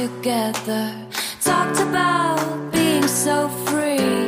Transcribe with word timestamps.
together 0.00 0.94
talked 1.44 1.78
about 1.78 2.38
being 2.72 3.06
so 3.06 3.50
free. 3.66 4.26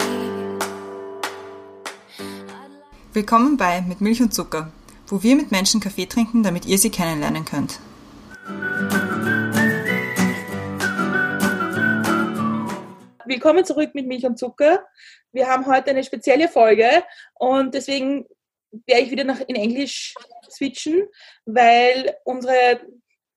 Willkommen 3.14 3.56
bei 3.56 3.80
Mit 3.80 4.02
Milch 4.02 4.20
und 4.20 4.34
Zucker, 4.34 4.70
wo 5.06 5.22
wir 5.22 5.34
mit 5.34 5.50
Menschen 5.50 5.80
Kaffee 5.80 6.04
trinken, 6.04 6.42
damit 6.42 6.66
ihr 6.66 6.76
sie 6.76 6.90
kennenlernen 6.90 7.46
könnt. 7.46 7.80
Willkommen 13.24 13.64
zurück 13.64 13.94
mit 13.94 14.06
Milch 14.06 14.26
und 14.26 14.38
Zucker. 14.38 14.84
Wir 15.32 15.48
haben 15.48 15.64
heute 15.64 15.90
eine 15.90 16.04
spezielle 16.04 16.48
Folge 16.48 17.02
und 17.38 17.72
deswegen 17.72 18.26
werde 18.86 19.02
ich 19.02 19.10
wieder 19.10 19.24
nach 19.24 19.40
in 19.40 19.56
Englisch 19.56 20.14
switchen, 20.50 21.08
weil 21.46 22.14
unsere, 22.24 22.80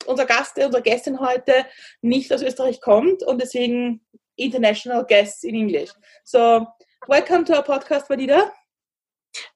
unser 0.07 0.25
Gast, 0.25 0.57
unsere 0.57 0.81
Gästin 0.81 1.19
heute 1.19 1.65
nicht 2.01 2.31
aus 2.33 2.41
Österreich 2.41 2.81
kommt 2.81 3.23
und 3.23 3.41
deswegen 3.41 4.01
international 4.35 5.05
guests 5.05 5.43
in 5.43 5.55
English. 5.55 5.91
So, 6.23 6.67
welcome 7.07 7.45
to 7.45 7.53
our 7.53 7.63
podcast, 7.63 8.09
Vadida. 8.09 8.51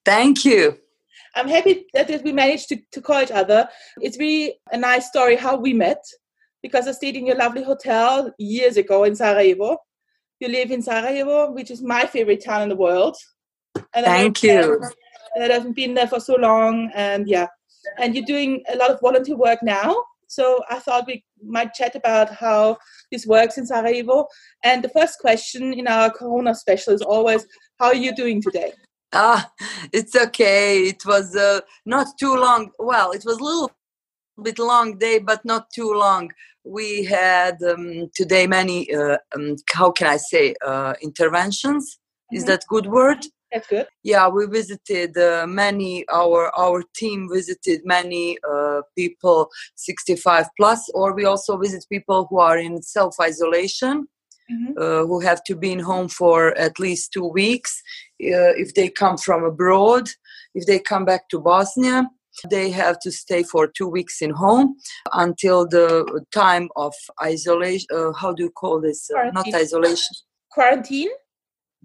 Thank 0.04 0.46
you. 0.46 0.74
I'm 1.36 1.48
happy 1.48 1.88
that 1.94 2.10
we 2.24 2.34
managed 2.34 2.70
to, 2.70 2.78
to 2.92 3.02
call 3.02 3.22
each 3.22 3.32
other. 3.32 3.70
It's 4.02 4.18
really 4.18 4.60
a 4.72 4.78
nice 4.78 5.08
story 5.08 5.36
how 5.36 5.58
we 5.58 5.74
met 5.74 6.04
because 6.62 6.88
I 6.88 6.92
stayed 6.92 7.16
in 7.16 7.26
your 7.26 7.38
lovely 7.38 7.64
hotel 7.64 8.34
years 8.38 8.78
ago 8.78 9.04
in 9.04 9.16
Sarajevo. 9.16 9.78
You 10.40 10.48
live 10.48 10.72
in 10.72 10.82
Sarajevo, 10.82 11.52
which 11.52 11.70
is 11.70 11.82
my 11.82 12.06
favorite 12.06 12.44
town 12.44 12.64
in 12.64 12.70
the 12.70 12.76
world. 12.76 13.16
And 13.94 14.06
Thank 14.06 14.44
you. 14.44 14.82
And 15.36 15.52
I 15.52 15.56
haven't 15.56 15.76
been 15.76 15.94
there 15.94 16.08
for 16.08 16.20
so 16.20 16.36
long. 16.36 16.92
And 16.96 17.28
yeah, 17.28 17.48
and 17.98 18.16
you're 18.16 18.26
doing 18.26 18.64
a 18.72 18.78
lot 18.78 18.90
of 18.90 19.00
volunteer 19.00 19.36
work 19.36 19.62
now. 19.62 19.96
So 20.30 20.62
I 20.70 20.80
thought 20.80 21.08
we 21.08 21.24
might 21.44 21.74
chat 21.74 21.96
about 21.96 22.34
how 22.34 22.78
this 23.12 23.26
works 23.26 23.58
in 23.58 23.66
Sarajevo. 23.66 24.28
And 24.64 24.84
the 24.84 24.90
first 24.90 25.20
question 25.20 25.74
in 25.74 25.88
our 25.88 26.12
Corona 26.12 26.54
special 26.54 26.94
is 26.94 27.02
always, 27.02 27.46
how 27.80 27.88
are 27.88 27.96
you 27.96 28.16
doing 28.16 28.42
today? 28.42 28.74
Ah, 29.12 29.52
it's 29.92 30.16
okay. 30.16 30.84
It 30.84 31.04
was 31.04 31.36
uh, 31.36 31.62
not 31.86 32.08
too 32.20 32.36
long. 32.36 32.70
Well, 32.78 33.12
it 33.12 33.24
was 33.26 33.40
a 33.40 33.44
little 33.44 33.72
bit 34.44 34.60
long 34.60 35.00
day, 35.00 35.18
but 35.18 35.44
not 35.46 35.72
too 35.74 35.92
long. 35.94 36.32
We 36.64 37.06
had 37.06 37.58
um, 37.64 38.10
today 38.16 38.46
many, 38.46 38.94
uh, 38.94 39.18
um, 39.36 39.56
how 39.74 39.90
can 39.92 40.08
I 40.08 40.18
say, 40.18 40.54
uh, 40.66 40.94
interventions. 41.02 41.98
Is 42.32 42.44
Mhm. 42.44 42.48
that 42.48 42.66
good 42.70 42.86
word? 42.86 43.26
That's 43.52 43.68
good. 43.68 43.88
Yeah, 44.04 44.28
we 44.28 44.46
visited 44.46 45.18
uh, 45.18 45.46
many. 45.48 46.06
Our 46.10 46.52
our 46.58 46.84
team 46.96 47.28
visited 47.32 47.82
many 47.84 48.38
uh, 48.50 48.82
people 48.96 49.50
65 49.76 50.48
plus, 50.58 50.90
or 50.94 51.14
we 51.14 51.26
also 51.26 51.58
visit 51.58 51.86
people 51.92 52.28
who 52.30 52.40
are 52.40 52.58
in 52.58 52.82
self 52.82 53.16
isolation. 53.20 54.08
Mhm. 54.52 54.74
uh, 54.82 55.06
who 55.06 55.20
have 55.20 55.44
to 55.44 55.56
be 55.56 55.72
in 55.72 55.80
home 55.80 56.08
for 56.10 56.58
at 56.58 56.80
least 56.80 57.12
two 57.14 57.28
weeks. 57.28 57.84
Uh, 58.20 58.54
if 58.64 58.74
they 58.74 58.90
come 58.90 59.16
from 59.16 59.44
abroad, 59.44 60.10
if 60.56 60.66
they 60.66 60.80
come 60.80 61.06
back 61.06 61.30
to 61.30 61.40
Bosnia, 61.40 62.10
they 62.50 62.70
have 62.72 63.00
to 63.02 63.12
stay 63.12 63.44
for 63.44 63.68
two 63.68 63.88
weeks 63.88 64.22
in 64.22 64.32
home 64.32 64.76
until 65.14 65.68
the 65.68 66.26
time 66.32 66.68
of 66.76 66.94
isolation. 67.22 67.88
Uh, 67.94 68.12
how 68.14 68.32
do 68.34 68.44
you 68.44 68.50
call 68.52 68.82
this? 68.82 69.10
Uh, 69.12 69.30
not 69.34 69.46
isolation. 69.54 70.16
Quarantine? 70.52 71.12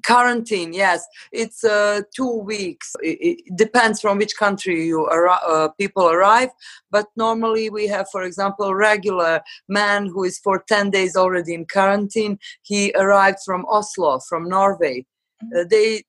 Quarantine, 0.04 0.72
yes, 0.72 1.06
it's 1.32 1.62
uh, 1.64 2.00
two 2.14 2.38
weeks. 2.38 2.94
It, 3.00 3.18
it 3.48 3.56
depends 3.56 4.00
from 4.00 4.18
which 4.18 4.36
country 4.36 4.86
you 4.86 5.08
arri- 5.10 5.38
uh, 5.48 5.68
people 5.78 6.10
arrive, 6.10 6.50
but 6.90 7.06
normally 7.16 7.70
we 7.70 7.86
have, 7.86 8.06
for 8.10 8.22
example, 8.24 8.74
regular 8.74 9.40
man 9.68 10.06
who 10.06 10.24
is 10.24 10.38
for 10.38 10.64
ten 10.68 10.90
days 10.90 11.16
already 11.16 11.54
in 11.54 11.64
quarantine. 11.66 12.38
He 12.62 12.92
arrived 12.96 13.38
from 13.44 13.64
Oslo, 13.66 14.18
from 14.28 14.48
Norway. 14.48 15.06
Mhm. 15.42 15.60
Uh, 15.60 15.64
they 15.70 16.02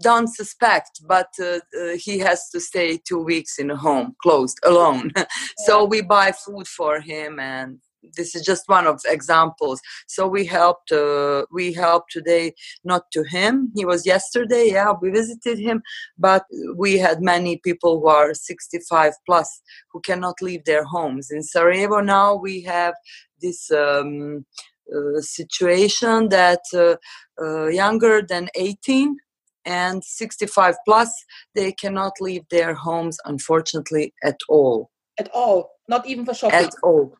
don't 0.00 0.28
suspect, 0.28 1.00
but 1.06 1.28
uh, 1.40 1.58
uh, 1.80 1.96
he 1.96 2.18
has 2.18 2.48
to 2.50 2.60
stay 2.60 2.98
two 2.98 3.18
weeks 3.18 3.58
in 3.58 3.70
a 3.70 3.76
home, 3.76 4.14
closed, 4.22 4.58
alone. 4.64 5.10
so 5.66 5.84
we 5.84 6.02
buy 6.02 6.30
food 6.32 6.68
for 6.68 7.00
him 7.00 7.40
and 7.40 7.80
this 8.16 8.34
is 8.34 8.42
just 8.42 8.68
one 8.68 8.86
of 8.86 9.00
examples. 9.06 9.80
So 10.06 10.26
we 10.26 10.44
helped 10.44 10.92
uh, 10.92 11.46
we 11.50 11.72
helped 11.72 12.12
today 12.12 12.54
not 12.84 13.10
to 13.12 13.24
him. 13.24 13.72
He 13.74 13.84
was 13.84 14.06
yesterday 14.06 14.70
yeah 14.72 14.92
we 15.00 15.10
visited 15.10 15.58
him 15.58 15.82
but 16.18 16.44
we 16.76 16.98
had 16.98 17.20
many 17.20 17.58
people 17.58 18.00
who 18.00 18.08
are 18.08 18.34
65 18.34 19.12
plus 19.26 19.60
who 19.92 20.00
cannot 20.00 20.40
leave 20.42 20.64
their 20.64 20.84
homes. 20.84 21.30
In 21.30 21.42
sarajevo 21.42 22.00
now 22.00 22.34
we 22.34 22.62
have 22.62 22.94
this 23.40 23.70
um, 23.70 24.44
uh, 24.94 25.20
situation 25.20 26.28
that 26.30 26.62
uh, 26.74 26.96
uh, 27.42 27.66
younger 27.66 28.22
than 28.22 28.48
18 28.54 29.16
and 29.64 30.02
65 30.02 30.76
plus 30.86 31.10
they 31.54 31.72
cannot 31.72 32.12
leave 32.20 32.42
their 32.50 32.74
homes 32.74 33.18
unfortunately 33.24 34.14
at 34.24 34.38
all. 34.48 34.90
At 35.18 35.28
all? 35.34 35.72
Not 35.88 36.06
even 36.06 36.24
for 36.24 36.34
shopping? 36.34 36.58
at 36.58 36.74
all 36.82 37.16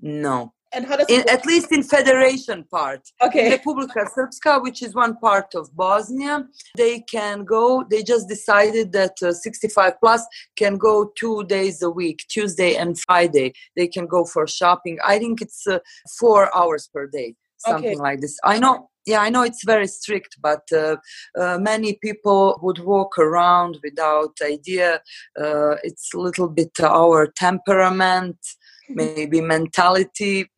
no. 0.00 0.52
And 0.72 0.84
how 0.84 0.96
does 0.96 1.06
in, 1.08 1.22
at 1.30 1.46
least 1.46 1.72
in 1.72 1.82
federation 1.82 2.64
part. 2.64 3.00
In 3.20 3.28
Okay. 3.28 3.50
republika 3.56 4.04
srpska 4.14 4.62
which 4.62 4.82
is 4.82 4.94
one 4.94 5.16
part 5.16 5.54
of 5.54 5.74
bosnia 5.74 6.44
they 6.76 7.00
can 7.00 7.44
go 7.44 7.84
they 7.90 8.02
just 8.02 8.28
decided 8.28 8.92
that 8.92 9.14
uh, 9.22 9.32
65 9.32 9.94
plus 10.00 10.26
can 10.56 10.76
go 10.76 11.12
two 11.16 11.44
days 11.44 11.82
a 11.82 11.90
week 11.90 12.24
tuesday 12.28 12.74
and 12.76 12.98
friday. 12.98 13.52
They 13.76 13.88
can 13.88 14.06
go 14.06 14.24
for 14.24 14.46
shopping. 14.46 14.98
I 15.06 15.18
think 15.18 15.40
it's 15.40 15.66
uh, 15.66 15.78
four 16.18 16.54
hours 16.56 16.88
per 16.92 17.06
day 17.06 17.34
something 17.58 17.98
like 17.98 18.20
this. 18.20 18.38
I 18.44 18.58
know 18.58 18.90
yeah 19.06 19.20
i 19.20 19.30
know 19.30 19.42
it's 19.42 19.64
very 19.64 19.86
strict 19.86 20.36
but 20.42 20.64
uh, 20.72 20.96
uh, 21.40 21.56
many 21.58 21.96
people 22.02 22.58
would 22.60 22.80
walk 22.80 23.18
around 23.18 23.78
without 23.82 24.34
idea. 24.42 25.00
Uh, 25.40 25.76
it's 25.84 26.12
a 26.12 26.18
little 26.18 26.48
bit 26.48 26.72
our 26.80 27.26
temperament 27.28 28.36
maybe 28.88 29.40
mentality. 29.40 30.50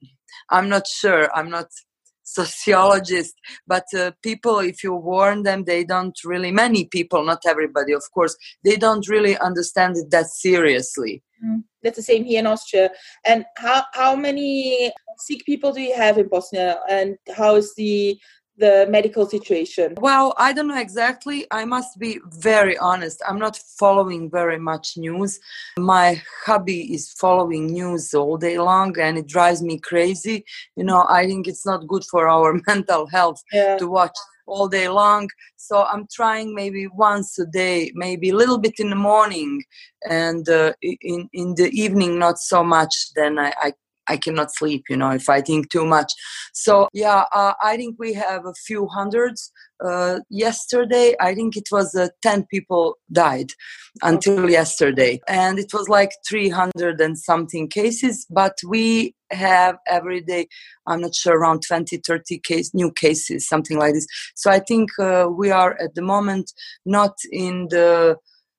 I'm 0.51 0.69
not 0.69 0.87
sure. 0.87 1.31
I'm 1.35 1.51
not 1.51 1.67
sociologist 2.25 3.35
but 3.67 3.85
uh, 3.99 4.11
people 4.23 4.59
if 4.59 4.85
you 4.85 4.95
warn 4.95 5.45
them 5.45 5.65
they 5.65 5.83
don't 5.83 6.15
really 6.27 6.53
many 6.53 6.85
people 6.85 7.25
not 7.25 7.39
everybody 7.49 7.95
of 7.95 8.03
course 8.13 8.37
they 8.63 8.77
don't 8.77 9.09
really 9.09 9.39
understand 9.39 9.97
it 9.97 10.11
that 10.11 10.27
seriously. 10.27 11.23
That's 11.83 11.97
the 11.97 12.03
same 12.03 12.25
here 12.25 12.41
in 12.41 12.47
Austria. 12.47 12.91
And 13.25 13.45
how 13.57 13.85
how 13.93 14.17
many 14.17 14.93
sick 15.19 15.45
people 15.45 15.73
do 15.73 15.81
you 15.81 15.95
have 15.95 16.19
in 16.19 16.29
Bosnia, 16.29 16.81
and 16.89 17.17
how 17.35 17.57
is 17.57 17.75
the 17.77 18.19
the 18.59 18.87
medical 18.89 19.25
situation? 19.27 19.95
well 20.01 20.35
i 20.37 20.53
don't 20.53 20.69
know 20.69 20.79
exactly 20.79 21.47
i 21.51 21.65
must 21.65 21.99
be 21.99 22.19
very 22.41 22.77
honest 22.79 23.23
i'm 23.29 23.39
not 23.39 23.57
following 23.79 24.31
very 24.31 24.59
much 24.59 24.97
news 24.97 25.39
my 25.79 26.21
hubby 26.45 26.81
is 26.95 27.13
following 27.13 27.67
news 27.67 28.15
all 28.15 28.37
day 28.37 28.59
long 28.59 28.99
and 28.99 29.17
it 29.19 29.27
drives 29.27 29.63
me 29.63 29.79
crazy 29.79 30.45
you 30.77 30.85
know 30.85 31.05
i 31.09 31.27
think 31.27 31.47
it's 31.47 31.65
not 31.65 31.87
good 31.87 32.05
for 32.13 32.29
our 32.29 32.61
mental 32.67 33.07
health 33.07 33.41
Yeah. 33.53 33.77
to 33.79 33.87
watch 33.89 34.17
all 34.49 34.69
day 34.69 34.89
long. 34.89 35.29
So 35.57 35.85
I'm 35.85 36.07
trying 36.11 36.55
maybe 36.55 36.87
once 36.89 37.39
a 37.39 37.47
day, 37.47 37.93
maybe 37.95 38.31
a 38.31 38.37
little 38.37 38.59
bit 38.59 38.77
in 38.79 38.91
the 38.91 38.97
morning, 38.97 39.63
and 40.09 40.49
uh, 40.49 40.73
in 40.81 41.29
in 41.33 41.55
the 41.55 41.69
evening 41.85 42.19
not 42.19 42.39
so 42.39 42.65
much. 42.65 42.95
Then 43.15 43.39
I. 43.39 43.53
I 43.67 43.73
I 44.09 44.17
cannot 44.17 44.55
sleep, 44.55 44.85
you 44.89 44.97
know, 44.97 45.11
if 45.11 45.29
I 45.29 45.41
think 45.41 45.71
too 45.71 45.87
much. 45.87 46.13
So 46.53 46.89
yeah, 46.93 47.25
uh, 47.33 47.55
I 47.63 47.77
think 47.77 47.97
we 47.99 48.13
have 48.15 48.47
a 48.47 48.55
few 48.67 48.87
hundreds. 48.87 49.53
Uh, 49.85 50.19
yesterday, 50.29 51.15
I 51.21 51.35
think 51.35 51.57
it 51.57 51.69
was 51.71 51.95
uh, 51.95 52.09
ten 52.21 52.45
people 52.51 52.97
died 53.13 53.53
until 54.03 54.51
yesterday, 54.51 55.21
and 55.29 55.59
it 55.59 55.73
was 55.73 55.89
like 55.89 56.11
three 56.29 56.49
hundred 56.49 57.01
and 57.01 57.17
something 57.17 57.69
cases. 57.69 58.27
But 58.29 58.55
we 58.67 59.15
have 59.31 59.77
every 59.87 60.21
day 60.21 60.49
I'm 60.89 61.03
not 61.03 61.15
sure, 61.15 61.39
around 61.39 61.63
20, 61.67 61.99
30 61.99 62.39
case, 62.41 62.75
new 62.75 62.91
cases, 62.91 63.47
something 63.47 63.79
like 63.79 63.95
this. 63.95 64.07
So 64.35 64.51
I 64.51 64.61
think 64.61 64.91
uh, 64.99 65.29
we 65.31 65.51
are 65.51 65.77
at 65.81 65.95
the 65.95 66.03
moment 66.03 66.53
not 66.87 67.15
in 67.31 67.69
the, 67.71 68.17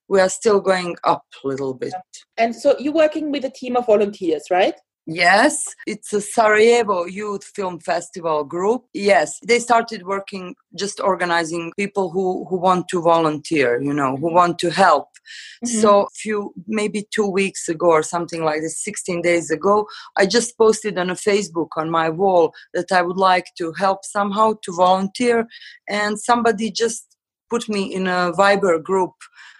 we 0.08 0.20
are 0.20 0.28
still 0.28 0.60
going 0.60 0.96
up 1.04 1.24
a 1.44 1.48
little 1.48 1.74
bit. 1.74 1.92
And 2.36 2.54
so 2.54 2.76
you're 2.78 2.92
working 2.92 3.30
with 3.30 3.44
a 3.44 3.50
team 3.50 3.76
of 3.76 3.86
volunteers, 3.86 4.44
right? 4.50 4.74
Yes, 5.06 5.74
it's 5.86 6.12
a 6.12 6.20
Sarajevo 6.20 7.06
Youth 7.06 7.44
Film 7.44 7.80
Festival 7.80 8.44
group. 8.44 8.84
Yes, 8.92 9.40
they 9.46 9.58
started 9.58 10.04
working 10.04 10.54
just 10.78 11.00
organizing 11.00 11.72
people 11.76 12.10
who, 12.10 12.44
who 12.48 12.58
want 12.58 12.86
to 12.88 13.00
volunteer, 13.00 13.80
you 13.82 13.94
know, 13.94 14.16
who 14.16 14.32
want 14.32 14.58
to 14.60 14.70
help. 14.70 15.08
Mhm. 15.64 15.80
So 15.80 16.08
few 16.14 16.52
maybe 16.66 17.06
2 17.14 17.26
weeks 17.26 17.68
ago 17.68 17.86
or 17.88 18.02
something 18.02 18.44
like 18.44 18.60
this 18.60 18.84
16 18.84 19.22
days 19.22 19.50
ago, 19.50 19.86
I 20.16 20.26
just 20.26 20.56
posted 20.58 20.98
on 20.98 21.10
a 21.10 21.14
Facebook 21.14 21.68
on 21.76 21.90
my 21.90 22.08
wall 22.10 22.52
that 22.74 22.92
I 22.92 23.02
would 23.02 23.16
like 23.16 23.46
to 23.58 23.72
help 23.72 24.04
somehow 24.04 24.54
to 24.62 24.72
volunteer 24.72 25.46
and 25.88 26.18
somebody 26.20 26.70
just 26.70 27.16
put 27.48 27.68
me 27.68 27.82
in 27.92 28.06
a 28.06 28.32
Viber 28.32 28.82
group. 28.82 29.12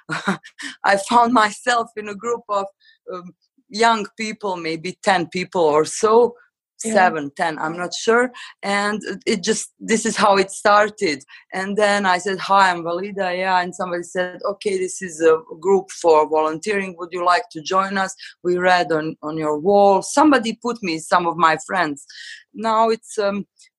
I 0.85 0.97
found 1.09 1.33
myself 1.33 1.89
in 1.97 2.09
a 2.09 2.15
group 2.15 2.43
of 2.49 2.67
um, 3.13 3.33
young 3.71 4.07
people, 4.19 4.57
maybe 4.57 4.99
10 5.03 5.29
people 5.29 5.63
or 5.63 5.85
so, 5.85 6.35
Yeah. 6.83 6.95
seven, 6.95 7.31
ten, 7.37 7.59
I'm 7.59 7.77
not 7.77 7.93
sure. 7.93 8.33
And 8.63 9.01
it 9.27 9.43
just, 9.43 9.75
this 9.79 10.07
is 10.07 10.17
how 10.17 10.39
it 10.39 10.51
started. 10.51 11.19
And 11.53 11.77
then 11.77 12.07
I 12.07 12.19
said, 12.19 12.39
Hi, 12.39 12.71
I'm 12.71 12.83
Valida. 12.83 13.37
Yeah. 13.37 13.61
And 13.61 13.75
somebody 13.75 14.03
said, 14.03 14.39
Okay, 14.53 14.79
this 14.79 15.03
is 15.03 15.21
a 15.21 15.37
group 15.61 15.91
for 15.91 16.27
volunteering. 16.29 16.97
Would 16.99 17.11
you 17.13 17.23
like 17.25 17.45
to 17.53 17.61
join 17.61 17.99
us? 17.99 18.15
We 18.43 18.57
read 18.57 18.91
on, 18.93 19.17
on 19.23 19.37
your 19.37 19.59
wall. 19.59 20.01
Somebody 20.03 20.59
put 20.63 20.83
me, 20.83 20.99
some 20.99 21.27
of 21.27 21.37
my 21.37 21.59
friends. 21.67 22.07
Now 22.55 22.89
it's 22.89 23.19
a 23.19 23.33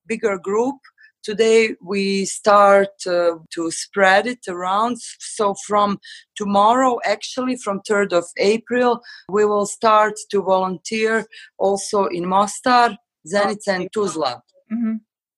bigger 0.06 0.38
group. 0.38 0.76
Today 1.24 1.76
we 1.82 2.26
start 2.26 2.90
uh, 3.08 3.36
to 3.54 3.72
spread 3.72 4.28
it 4.28 4.48
around. 4.48 4.98
So 5.20 5.56
from 5.68 6.00
tomorrow, 6.36 7.00
actually 7.06 7.58
from 7.58 7.82
3rd 7.90 8.14
of 8.14 8.26
April, 8.38 9.02
we 9.30 9.46
will 9.46 9.66
start 9.66 10.14
to 10.32 10.42
volunteer 10.42 11.26
also 11.58 12.06
in 12.06 12.28
Mostar, 12.28 12.98
Zenica, 13.32 13.68
and 13.68 13.90
Tuzla. 13.92 14.42
hmm 14.70 14.94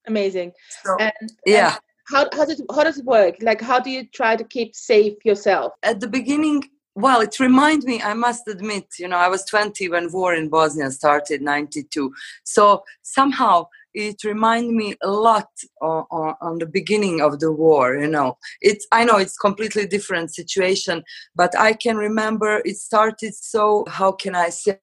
Amazing. 0.06 0.52
So, 0.84 0.98
And, 1.00 1.14
yeah. 1.46 1.68
and 1.74 1.80
how, 2.10 2.30
how, 2.34 2.46
does, 2.46 2.62
how 2.76 2.84
does 2.84 2.98
it 3.00 3.06
work? 3.06 3.36
Like, 3.42 3.62
how 3.62 3.80
do 3.80 3.90
you 3.90 4.06
try 4.14 4.36
to 4.36 4.44
keep 4.44 4.76
safe 4.76 5.14
yourself? 5.24 5.74
at 5.84 6.00
the 6.00 6.08
beginning 6.08 6.64
well 6.96 7.22
it 7.22 7.40
reminded 7.40 7.88
me 7.88 8.02
i 8.04 8.14
must 8.14 8.48
admit 8.48 8.86
you 9.00 9.08
know 9.08 9.18
i 9.18 9.28
was 9.28 9.44
20 9.46 9.90
when 9.90 10.12
war 10.12 10.36
in 10.36 10.48
bosnia 10.48 10.92
started 10.92 11.42
92 11.42 12.14
so 12.44 12.84
somehow 13.02 13.66
it 13.94 14.24
reminded 14.24 14.72
me 14.72 14.95
a 15.04 15.10
lot 15.10 15.48
on, 15.81 16.06
on, 16.12 16.36
on, 16.42 16.57
the 16.57 16.66
beginning 16.66 17.22
of 17.22 17.40
the 17.40 17.51
war 17.51 17.95
you 17.95 18.07
know. 18.07 18.38
It's 18.62 18.86
i 18.92 19.04
know 19.04 19.18
it's 19.18 19.38
completely 19.38 19.86
different 19.88 20.34
situation 20.34 21.04
but 21.36 21.57
i 21.57 21.74
can 21.74 21.98
remember 21.98 22.62
it 22.66 22.78
started 22.78 23.34
so 23.36 23.86
how 23.88 24.12
can 24.12 24.36
i 24.36 24.50
say 24.50 24.80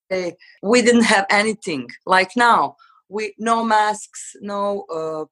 we 0.62 0.82
didn't 0.82 1.04
have 1.04 1.26
anything. 1.30 1.88
Like 2.06 2.32
now 2.36 2.76
we 3.08 3.34
no 3.38 3.64
masks 3.64 4.36
no 4.40 4.84
uh, 4.92 5.24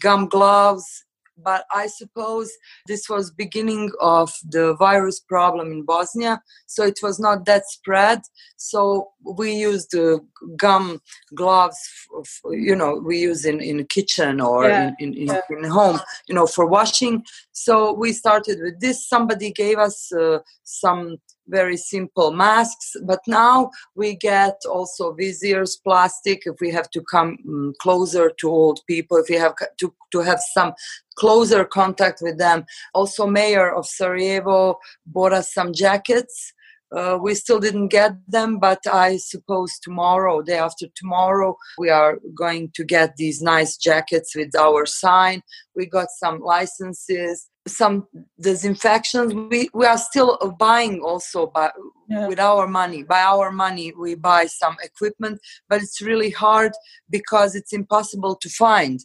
gum 0.00 0.28
gloves 0.28 1.04
but 1.42 1.64
I 1.74 1.86
suppose 1.86 2.50
this 2.86 3.08
was 3.08 3.30
beginning 3.30 3.90
of 4.00 4.32
the 4.44 4.74
virus 4.76 5.20
problem 5.20 5.72
in 5.72 5.84
Bosnia, 5.84 6.42
so 6.66 6.84
it 6.84 6.98
was 7.02 7.18
not 7.20 7.44
that 7.46 7.66
spread. 7.68 8.20
So 8.56 9.10
we 9.24 9.52
used 9.54 9.94
uh, 9.94 10.18
gum 10.56 11.00
gloves, 11.34 11.78
f- 12.20 12.40
you 12.50 12.76
know, 12.76 12.94
we 13.04 13.18
use 13.18 13.44
in 13.44 13.60
in 13.60 13.84
kitchen 13.86 14.40
or 14.40 14.68
Yeah, 14.68 14.90
in, 14.98 15.14
in, 15.14 15.30
in, 15.30 15.58
in 15.58 15.64
home, 15.70 16.00
you 16.28 16.34
know, 16.34 16.46
for 16.46 16.66
washing. 16.66 17.24
So 17.52 17.92
we 17.92 18.12
started 18.12 18.58
with 18.62 18.80
this. 18.80 19.08
Somebody 19.08 19.52
gave 19.52 19.78
us 19.78 20.12
uh, 20.12 20.38
some 20.64 21.18
very 21.48 21.76
simple 21.76 22.32
masks, 22.32 22.94
but 23.04 23.20
now 23.26 23.70
we 23.94 24.14
get 24.16 24.56
also 24.68 25.14
visors, 25.14 25.76
plastic. 25.76 26.42
If 26.46 26.60
we 26.60 26.70
have 26.70 26.90
to 26.90 27.02
come 27.02 27.38
mm, 27.46 27.72
closer 27.78 28.30
to 28.40 28.48
old 28.48 28.80
people, 28.86 29.16
if 29.18 29.28
we 29.28 29.36
have 29.36 29.54
to 29.80 29.94
to 30.12 30.20
have 30.20 30.40
some 30.54 30.72
closer 31.16 31.64
contact 31.64 32.20
with 32.22 32.38
them. 32.38 32.64
Also, 32.94 33.26
mayor 33.26 33.74
of 33.74 33.86
Sarajevo 33.86 34.78
bought 35.06 35.32
us 35.32 35.52
some 35.52 35.72
jackets. 35.72 36.52
Uh, 36.94 37.18
we 37.20 37.34
still 37.34 37.60
didn't 37.60 37.88
get 37.88 38.12
them, 38.26 38.58
but 38.58 38.80
I 38.90 39.18
suppose 39.18 39.78
tomorrow, 39.82 40.40
day 40.40 40.58
after 40.58 40.86
tomorrow, 40.94 41.56
we 41.78 41.90
are 41.90 42.18
going 42.34 42.70
to 42.74 42.84
get 42.84 43.16
these 43.16 43.42
nice 43.42 43.76
jackets 43.76 44.34
with 44.34 44.56
our 44.56 44.86
sign. 44.86 45.42
We 45.76 45.84
got 45.86 46.08
some 46.18 46.40
licenses, 46.40 47.48
some 47.66 48.06
disinfections. 48.40 49.34
We 49.34 49.68
we 49.74 49.84
are 49.86 49.98
still 49.98 50.38
buying 50.58 51.00
also 51.02 51.46
by 51.46 51.70
Yeah. 52.08 52.26
with 52.26 52.40
our 52.40 52.66
money. 52.66 53.02
By 53.02 53.20
our 53.22 53.50
money, 53.52 53.92
we 53.92 54.14
buy 54.14 54.46
some 54.46 54.76
equipment, 54.82 55.40
but 55.68 55.82
it's 55.82 56.00
really 56.00 56.30
hard 56.30 56.72
because 57.10 57.54
it's 57.54 57.72
impossible 57.74 58.36
to 58.36 58.48
find 58.48 58.98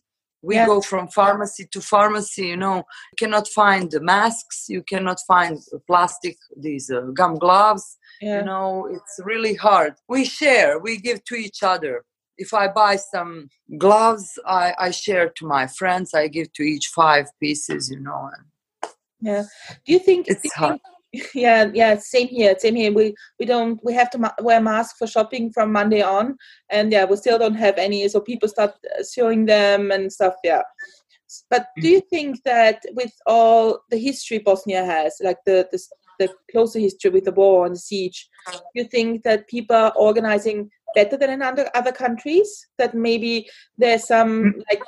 we 0.48 0.56
Yeah. 0.56 0.66
go 0.72 0.78
from 0.82 1.08
pharmacy 1.08 1.66
to 1.74 1.80
pharmacy 1.94 2.46
you 2.54 2.58
know 2.66 2.78
you 3.12 3.16
cannot 3.22 3.48
find 3.62 3.84
the 3.96 4.02
masks 4.14 4.58
you 4.76 4.82
cannot 4.92 5.20
find 5.34 5.54
plastic 5.90 6.36
these 6.66 6.86
uh, 6.92 7.02
gum 7.20 7.34
gloves 7.44 7.86
Yeah. 8.22 8.38
you 8.40 8.46
know 8.52 8.68
it's 8.96 9.16
really 9.32 9.56
hard 9.68 9.94
we 10.14 10.20
share 10.40 10.70
we 10.86 10.92
give 11.08 11.20
to 11.30 11.36
each 11.46 11.62
other 11.74 11.96
if 12.46 12.50
i 12.62 12.66
buy 12.82 12.94
some 13.14 13.32
gloves 13.84 14.26
i, 14.62 14.66
I 14.86 14.90
share 15.04 15.28
to 15.38 15.44
my 15.58 15.66
friends 15.80 16.08
i 16.22 16.24
give 16.38 16.50
to 16.58 16.64
each 16.74 16.88
five 17.02 17.26
pieces 17.44 17.82
you 17.94 18.02
know 18.08 18.22
and 18.36 18.44
Yeah. 19.32 19.44
Do 19.86 19.90
you 19.96 20.02
think 20.08 20.22
It's 20.34 20.42
do 20.46 20.50
you 20.50 20.58
hard. 20.62 20.72
think- 20.82 20.93
yeah, 21.36 21.70
yeah, 21.74 21.98
same 21.98 22.28
here, 22.28 22.56
same 22.58 22.76
here. 22.76 22.92
We 22.92 23.14
we 23.40 23.46
don't 23.46 23.80
we 23.84 23.94
have 23.94 24.10
to 24.12 24.18
ma- 24.18 24.40
wear 24.42 24.60
masks 24.60 24.98
for 24.98 25.06
shopping 25.06 25.52
from 25.52 25.72
Monday 25.72 26.02
on, 26.02 26.38
and 26.70 26.92
yeah, 26.92 27.06
we 27.06 27.16
still 27.18 27.38
don't 27.38 27.56
have 27.56 27.78
any. 27.78 28.08
So 28.08 28.20
people 28.20 28.50
start 28.50 28.72
uh, 28.72 29.04
showing 29.04 29.46
them 29.46 29.92
and 29.92 30.12
stuff. 30.12 30.34
Yeah. 30.44 30.64
But 31.50 31.68
do 31.80 31.88
you 31.88 32.02
think 32.10 32.44
that 32.44 32.84
with 32.94 33.12
all 33.28 33.80
the 33.90 33.98
history 33.98 34.40
Bosnia 34.40 34.84
has, 34.86 35.18
like 35.22 35.38
the 35.46 35.68
the, 35.72 35.80
the 36.20 36.34
closer 36.52 36.80
history 36.80 37.12
with 37.12 37.26
the 37.26 37.32
war 37.32 37.68
and 37.68 37.76
the 37.76 37.80
siege, 37.80 38.28
you 38.74 38.84
think 38.86 39.24
that 39.24 39.48
people 39.48 39.76
are 39.76 39.94
organizing 39.96 40.72
better 40.96 41.16
than 41.16 41.30
in 41.30 41.44
other 41.44 41.70
other 41.76 41.92
countries? 41.92 42.68
That 42.80 42.96
maybe 42.96 43.48
there's 43.78 44.08
some 44.08 44.64
like 44.72 44.82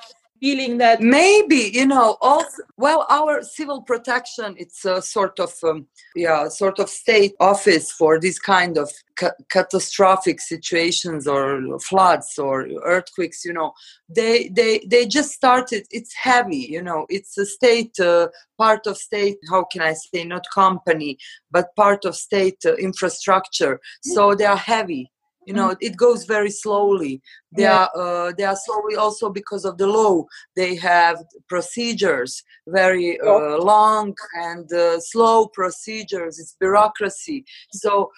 feeling 0.45 0.77
that 0.77 1.01
maybe 1.01 1.71
you 1.73 1.87
know 1.87 2.17
also 2.21 2.61
well 2.77 3.01
our 3.09 3.41
civil 3.41 3.81
protection 3.81 4.53
it's 4.63 4.85
a 4.85 5.01
sort 5.01 5.39
of 5.39 5.51
um, 5.63 5.87
yeah 6.15 6.47
sort 6.47 6.77
of 6.77 6.87
state 6.87 7.33
office 7.39 7.91
for 7.91 8.19
this 8.19 8.37
kind 8.37 8.77
of 8.77 8.87
ca- 9.19 9.39
catastrophic 9.49 10.39
situations 10.39 11.25
or 11.27 11.79
floods 11.79 12.37
or 12.37 12.67
earthquakes 12.83 13.43
you 13.43 13.53
know. 13.53 13.71
They 14.07 14.49
they 14.59 14.73
they 14.93 15.07
just 15.07 15.31
started 15.31 15.83
it's 15.89 16.13
heavy 16.13 16.63
you 16.75 16.83
know. 16.87 17.07
It's 17.09 17.35
a 17.39 17.45
state 17.57 17.99
uh, 17.99 18.27
part 18.63 18.85
of 18.85 18.95
state 18.97 19.37
how 19.51 19.63
can 19.71 19.81
i 19.81 19.93
say 19.93 20.23
not 20.23 20.45
company 20.53 21.17
but 21.55 21.75
part 21.75 22.05
of 22.05 22.13
state 22.15 22.61
uh, 22.65 22.75
infrastructure. 22.75 23.79
So 24.13 24.35
they 24.35 24.47
are 24.53 24.63
heavy 24.75 25.11
you 25.45 25.53
know 25.53 25.75
it 25.79 25.95
goes 25.97 26.25
very 26.25 26.51
slowly. 26.51 27.21
They 27.55 27.63
Yeah. 27.63 27.87
are 27.95 28.27
uh, 28.27 28.33
they 28.37 28.43
are 28.43 28.55
slowly 28.55 28.95
also 28.95 29.29
because 29.29 29.63
of 29.65 29.77
the 29.77 29.87
law. 29.87 30.25
They 30.55 30.75
have 30.75 31.17
procedures 31.47 32.43
very 32.67 33.19
uh, 33.21 33.57
long 33.57 34.15
and 34.35 34.71
uh, 34.73 34.99
slow 34.99 35.47
procedures. 35.47 36.39
It's 36.39 36.55
bureaucracy. 36.59 37.45
So 37.71 38.11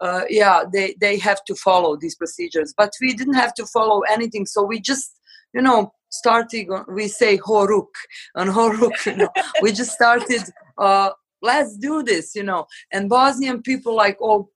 uh, 0.00 0.24
yeah 0.28 0.64
they 0.72 0.94
they 1.00 1.16
have 1.18 1.44
to 1.44 1.54
follow 1.54 1.96
these 1.96 2.16
procedures. 2.16 2.74
But 2.76 2.90
we 3.00 3.14
didn't 3.14 3.34
have 3.44 3.54
to 3.54 3.66
follow 3.66 4.00
anything. 4.16 4.46
So 4.46 4.62
we 4.62 4.80
just 4.80 5.20
you 5.54 5.62
know 5.62 5.92
starting 6.10 6.70
on, 6.72 6.84
we 6.94 7.08
say 7.08 7.38
horuk. 7.38 7.92
And 8.34 8.50
horuk 8.50 9.06
you 9.06 9.16
know 9.16 9.28
we 9.62 9.72
just 9.72 9.92
started 9.92 10.42
uh, 10.78 11.10
let's 11.42 11.76
do 11.76 12.02
this 12.02 12.34
you 12.34 12.42
know. 12.42 12.66
And 12.92 13.08
bosnian 13.08 13.62
people 13.62 13.94
like 13.94 14.16
all 14.20 14.50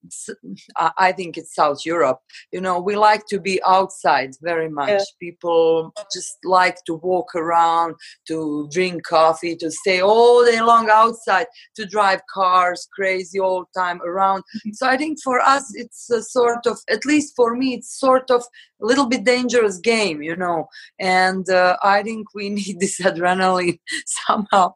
i 0.99 1.13
think 1.13 1.37
it's 1.37 1.55
south 1.55 1.85
europe. 1.85 2.21
You 2.53 2.61
know 2.61 2.81
we 2.81 2.97
like 2.97 3.27
to 3.29 3.41
be 3.41 3.61
outside 3.65 4.31
very 4.43 4.69
much. 4.69 5.03
People 5.21 5.93
just 6.13 6.39
like 6.45 6.79
to 6.85 6.95
walk 6.95 7.35
around 7.35 7.95
to 8.29 8.69
drink 8.73 9.05
coffee 9.05 9.57
to 9.57 9.71
stay 9.71 10.01
all 10.01 10.45
day 10.45 10.61
long 10.61 10.89
outside 10.91 11.47
to 11.75 11.87
drive 11.87 12.21
cars 12.33 12.89
crazy 12.93 13.39
all 13.41 13.69
time 13.77 14.01
around. 14.03 14.43
So 14.73 14.87
i 14.87 14.97
think 14.97 15.19
for 15.23 15.41
us 15.41 15.65
it's 15.75 16.11
a 16.11 16.23
sort 16.23 16.67
of 16.67 16.79
at 16.89 17.05
least 17.05 17.35
for 17.37 17.57
me 17.57 17.75
it's 17.75 17.99
sort 17.99 18.31
of 18.31 18.43
a 18.83 18.87
little 18.87 19.07
bit 19.07 19.25
dangerous 19.25 19.79
game 19.79 20.23
you 20.23 20.37
know. 20.37 20.69
And 21.01 21.49
uh, 21.49 21.77
i 21.83 22.03
think 22.03 22.35
we 22.35 22.49
need 22.59 22.81
this 22.81 23.01
adrenaline 23.01 23.79
somehow 24.07 24.75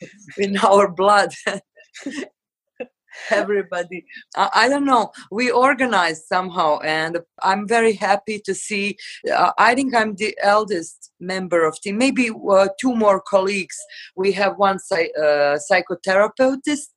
in, 0.38 0.56
our 0.58 0.90
blood. 0.90 1.30
Everybody. 3.30 4.04
I, 4.36 4.50
I 4.54 4.68
don't 4.68 4.84
know. 4.84 5.10
We 5.32 5.50
organized 5.50 6.24
somehow 6.26 6.78
and 6.80 7.18
i'm 7.42 7.66
very 7.66 7.94
happy 7.94 8.38
to 8.44 8.54
see 8.54 8.96
uh, 9.32 9.50
i 9.58 9.74
think 9.74 9.94
i'm 9.94 10.14
the 10.14 10.36
eldest 10.40 11.08
member 11.20 11.64
of 11.66 11.80
team. 11.80 11.98
Maybe 11.98 12.30
uh, 12.30 12.68
two 12.80 12.94
more 12.94 13.20
colleagues. 13.20 13.76
We 14.16 14.32
have 14.32 14.56
one 14.56 14.78
psy- 14.78 15.12
uh, 15.18 15.58
psychotherapist. 15.70 16.88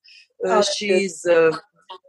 Uh, 0.46 0.58
Oh, 0.58 0.62
she's 0.62 1.24
uh, 1.26 1.56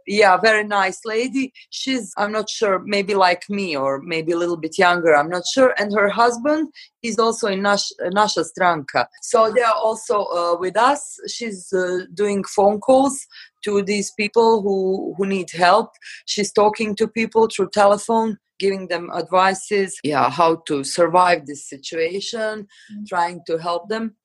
yeah 0.07 0.37
very 0.37 0.63
nice 0.63 0.99
lady 1.05 1.53
she's 1.69 2.13
i'm 2.17 2.31
not 2.31 2.49
sure 2.49 2.79
maybe 2.85 3.15
like 3.15 3.43
me 3.49 3.75
or 3.75 4.01
maybe 4.01 4.31
a 4.31 4.37
little 4.37 4.57
bit 4.57 4.77
younger 4.77 5.15
i'm 5.15 5.29
not 5.29 5.43
sure 5.53 5.73
and 5.77 5.93
her 5.93 6.09
husband 6.09 6.69
is 7.03 7.19
also 7.19 7.47
in 7.47 7.61
Nash, 7.61 7.91
Nasha 8.11 8.43
Stranka. 8.43 9.07
So 9.21 9.51
they 9.51 9.61
are 9.61 9.75
also 9.75 10.23
uh, 10.23 10.57
with 10.57 10.77
us. 10.77 11.19
She's 11.27 11.71
uh, 11.73 12.05
doing 12.13 12.43
phone 12.45 12.79
calls 12.79 13.27
to 13.65 13.81
these 13.81 14.11
people 14.11 14.61
who, 14.61 15.13
who 15.17 15.25
need 15.25 15.51
help. 15.51 15.91
She's 16.25 16.51
talking 16.51 16.95
to 16.95 17.07
people 17.07 17.47
through 17.47 17.69
telephone, 17.71 18.37
giving 18.59 18.87
them 18.87 19.09
advices, 19.15 19.99
yeah, 20.03 20.29
how 20.29 20.63
to 20.67 20.83
survive 20.83 21.45
this 21.45 21.67
situation, 21.67 22.67
trying 23.07 23.41
to 23.47 23.57
help 23.57 23.89
them. 23.89 24.15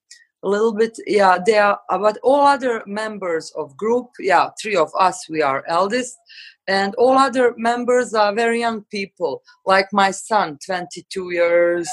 A 0.44 0.48
little 0.48 0.72
bit 0.72 0.96
yeah 1.06 1.38
they 1.44 1.58
are 1.58 1.78
but 1.88 2.18
all 2.22 2.46
other 2.46 2.82
members 2.86 3.52
of 3.56 3.76
group 3.76 4.06
yeah 4.20 4.50
three 4.60 4.76
of 4.76 4.90
us 4.98 5.28
we 5.28 5.42
are 5.42 5.64
eldest 5.68 6.16
and 6.68 6.94
all 6.96 7.18
other 7.18 7.54
members 7.56 8.14
are 8.14 8.34
very 8.34 8.60
young 8.60 8.82
people 8.84 9.42
like 9.66 9.88
my 9.92 10.10
son 10.10 10.58
22 10.64 11.32
years 11.32 11.88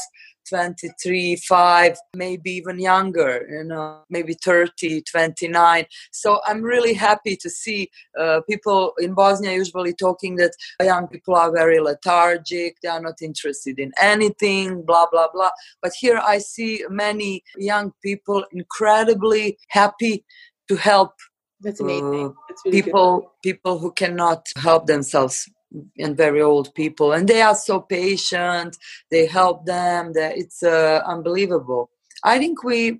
23 0.49 1.35
5 1.35 1.97
maybe 2.15 2.51
even 2.51 2.79
younger 2.79 3.45
you 3.49 3.63
know 3.63 4.01
maybe 4.09 4.33
30 4.33 5.01
29 5.01 5.85
so 6.11 6.39
i'm 6.45 6.61
really 6.61 6.93
happy 6.93 7.35
to 7.35 7.49
see 7.49 7.89
uh, 8.19 8.41
people 8.49 8.93
in 8.99 9.13
bosnia 9.13 9.51
usually 9.51 9.93
talking 9.93 10.35
that 10.35 10.51
young 10.81 11.07
people 11.07 11.35
are 11.35 11.51
very 11.51 11.79
lethargic 11.79 12.77
they 12.81 12.89
are 12.89 13.01
not 13.01 13.21
interested 13.21 13.79
in 13.79 13.91
anything 14.01 14.83
blah 14.83 15.05
blah 15.11 15.27
blah 15.33 15.49
but 15.81 15.91
here 15.93 16.19
i 16.25 16.37
see 16.37 16.83
many 16.89 17.43
young 17.57 17.91
people 18.03 18.43
incredibly 18.51 19.57
happy 19.69 20.23
to 20.67 20.75
help 20.75 21.13
That's 21.61 21.79
amazing. 21.79 22.27
uh, 22.27 22.29
That's 22.47 22.61
really 22.65 22.81
good. 22.81 22.85
people 22.85 23.33
people 23.43 23.79
who 23.79 23.91
cannot 23.91 24.47
help 24.57 24.87
themselves 24.87 25.49
and 25.97 26.17
very 26.17 26.41
old 26.41 26.73
people 26.75 27.13
and 27.13 27.27
they 27.27 27.41
are 27.41 27.55
so 27.55 27.79
patient 27.79 28.77
they 29.11 29.25
help 29.25 29.65
them 29.65 30.13
that 30.13 30.37
it's 30.37 30.61
uh, 30.63 31.01
unbelievable 31.07 31.89
i 32.23 32.37
think 32.39 32.63
we 32.63 32.99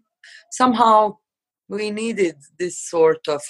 somehow 0.52 1.16
we 1.70 1.92
needed 1.92 2.36
this 2.60 2.78
sort 2.90 3.28
of 3.28 3.42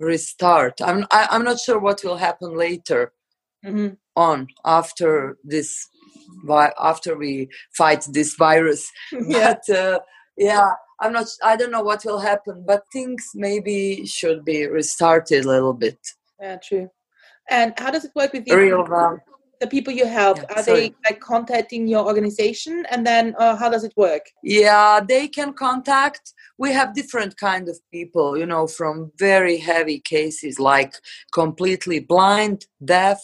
restart 0.00 0.74
i'm 0.82 1.04
I, 1.10 1.28
i'm 1.30 1.44
not 1.44 1.58
sure 1.60 1.78
what 1.78 2.02
will 2.04 2.16
happen 2.16 2.56
later 2.56 3.12
Mhm. 3.64 3.96
on 4.16 4.48
after 4.64 5.36
this 5.44 5.70
vi- 6.44 6.74
after 6.90 7.16
we 7.16 7.48
fight 7.78 8.02
this 8.10 8.34
virus 8.34 8.90
yeah. 9.12 9.54
but 9.54 9.76
uh, 9.76 9.98
yeah 10.36 10.68
i'm 11.00 11.12
not 11.12 11.26
i 11.44 11.54
don't 11.56 11.70
know 11.70 11.82
what 11.90 12.04
will 12.04 12.18
happen 12.18 12.64
but 12.66 12.82
things 12.92 13.22
maybe 13.34 14.04
should 14.06 14.44
be 14.44 14.66
restarted 14.66 15.44
a 15.44 15.48
little 15.48 15.74
bit 15.74 15.98
Yeah, 16.40 16.56
true. 16.68 16.88
And 17.50 17.74
how 17.78 17.90
does 17.90 18.04
it 18.04 18.12
work 18.14 18.32
with 18.32 18.46
you? 18.46 18.86
the 19.60 19.68
people 19.68 19.92
you 19.92 20.06
help? 20.06 20.38
Yeah, 20.38 20.44
are 20.56 20.62
sorry. 20.62 20.80
they 20.80 20.94
like 21.08 21.20
contacting 21.20 21.86
your 21.86 22.04
organization, 22.04 22.84
and 22.90 23.06
then 23.06 23.34
uh, 23.38 23.54
how 23.54 23.70
does 23.70 23.84
it 23.84 23.92
work? 23.96 24.24
yeah 24.42 25.00
they 25.00 25.28
can 25.28 25.52
contact 25.52 26.32
we 26.58 26.72
have 26.72 26.94
different 26.94 27.36
kind 27.36 27.68
of 27.68 27.78
people 27.92 28.36
you 28.36 28.44
know 28.44 28.66
from 28.66 29.12
very 29.18 29.56
heavy 29.56 30.00
cases 30.00 30.58
like 30.58 30.94
completely 31.32 32.00
blind 32.00 32.66
deaf 32.84 33.20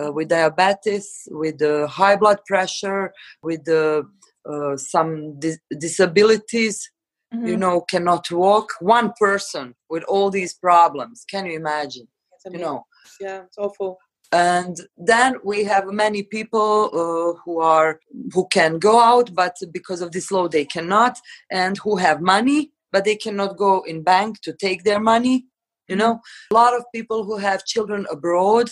uh, 0.00 0.10
with 0.12 0.28
diabetes 0.28 1.28
with 1.30 1.62
uh, 1.62 1.86
high 1.86 2.16
blood 2.16 2.38
pressure 2.46 3.12
with 3.42 3.68
uh, 3.68 4.02
uh, 4.50 4.76
some 4.76 5.38
dis- 5.38 5.60
disabilities 5.78 6.90
you 7.32 7.56
Mhm. 7.56 7.60
know 7.60 7.80
cannot 7.82 8.28
walk 8.30 8.68
one 8.80 9.12
person 9.20 9.74
with 9.88 10.02
all 10.04 10.30
these 10.30 10.54
problems 10.54 11.24
can 11.30 11.46
you 11.46 11.54
imagine 11.54 12.08
you 12.50 12.58
know. 12.58 12.84
yeah, 13.20 13.42
it's 13.42 13.58
awful. 13.58 13.98
and 14.32 14.76
then 14.96 15.34
we 15.44 15.64
have 15.64 15.86
many 15.86 16.22
people 16.22 16.90
uh, 16.92 17.40
who 17.44 17.60
are 17.60 18.00
who 18.32 18.46
can 18.48 18.78
go 18.78 19.00
out 19.00 19.34
but 19.34 19.56
because 19.72 20.00
of 20.00 20.12
this 20.12 20.30
law 20.30 20.48
they 20.48 20.64
cannot. 20.64 21.18
And 21.50 21.76
who 21.78 21.96
have 21.96 22.20
money 22.20 22.72
but 22.92 23.04
they 23.04 23.16
cannot 23.16 23.56
go 23.56 23.82
in 23.82 24.02
bank 24.02 24.40
to 24.42 24.52
take 24.52 24.84
their 24.84 25.00
money 25.00 25.46
you 25.88 25.96
know. 25.96 26.20
A 26.52 26.54
lot 26.54 26.76
of 26.76 26.84
people 26.94 27.24
who 27.24 27.36
have 27.36 27.64
children 27.64 28.06
abroad 28.10 28.70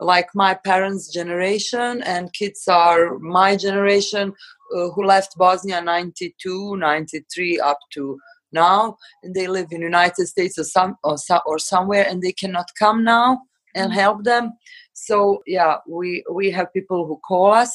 like 0.00 0.28
my 0.34 0.52
parents 0.52 1.12
generation 1.12 2.02
and 2.02 2.32
kids 2.32 2.68
are 2.68 3.18
my 3.18 3.56
generation 3.56 4.32
uh, 4.76 4.88
who 4.90 5.04
left 5.04 5.36
bosnia 5.38 5.80
92 5.80 6.76
93 6.76 7.60
up 7.60 7.78
to 7.92 8.18
now 8.52 8.96
and 9.22 9.34
they 9.34 9.46
live 9.46 9.66
in 9.70 9.80
united 9.82 10.26
states 10.26 10.58
or 10.58 10.64
some 10.64 10.96
or, 11.04 11.16
or 11.46 11.58
somewhere 11.58 12.06
and 12.08 12.22
they 12.22 12.32
cannot 12.32 12.66
come 12.78 13.04
now 13.04 13.40
and 13.74 13.92
help 13.92 14.24
them. 14.24 14.52
So 14.94 15.42
yeah 15.46 15.76
we 15.86 16.24
we 16.32 16.50
have 16.50 16.72
people 16.72 17.06
who 17.06 17.20
call 17.28 17.52
us 17.52 17.72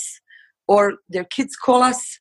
or 0.67 0.95
their 1.09 1.25
kids 1.25 1.55
call 1.55 1.83
us 1.83 2.19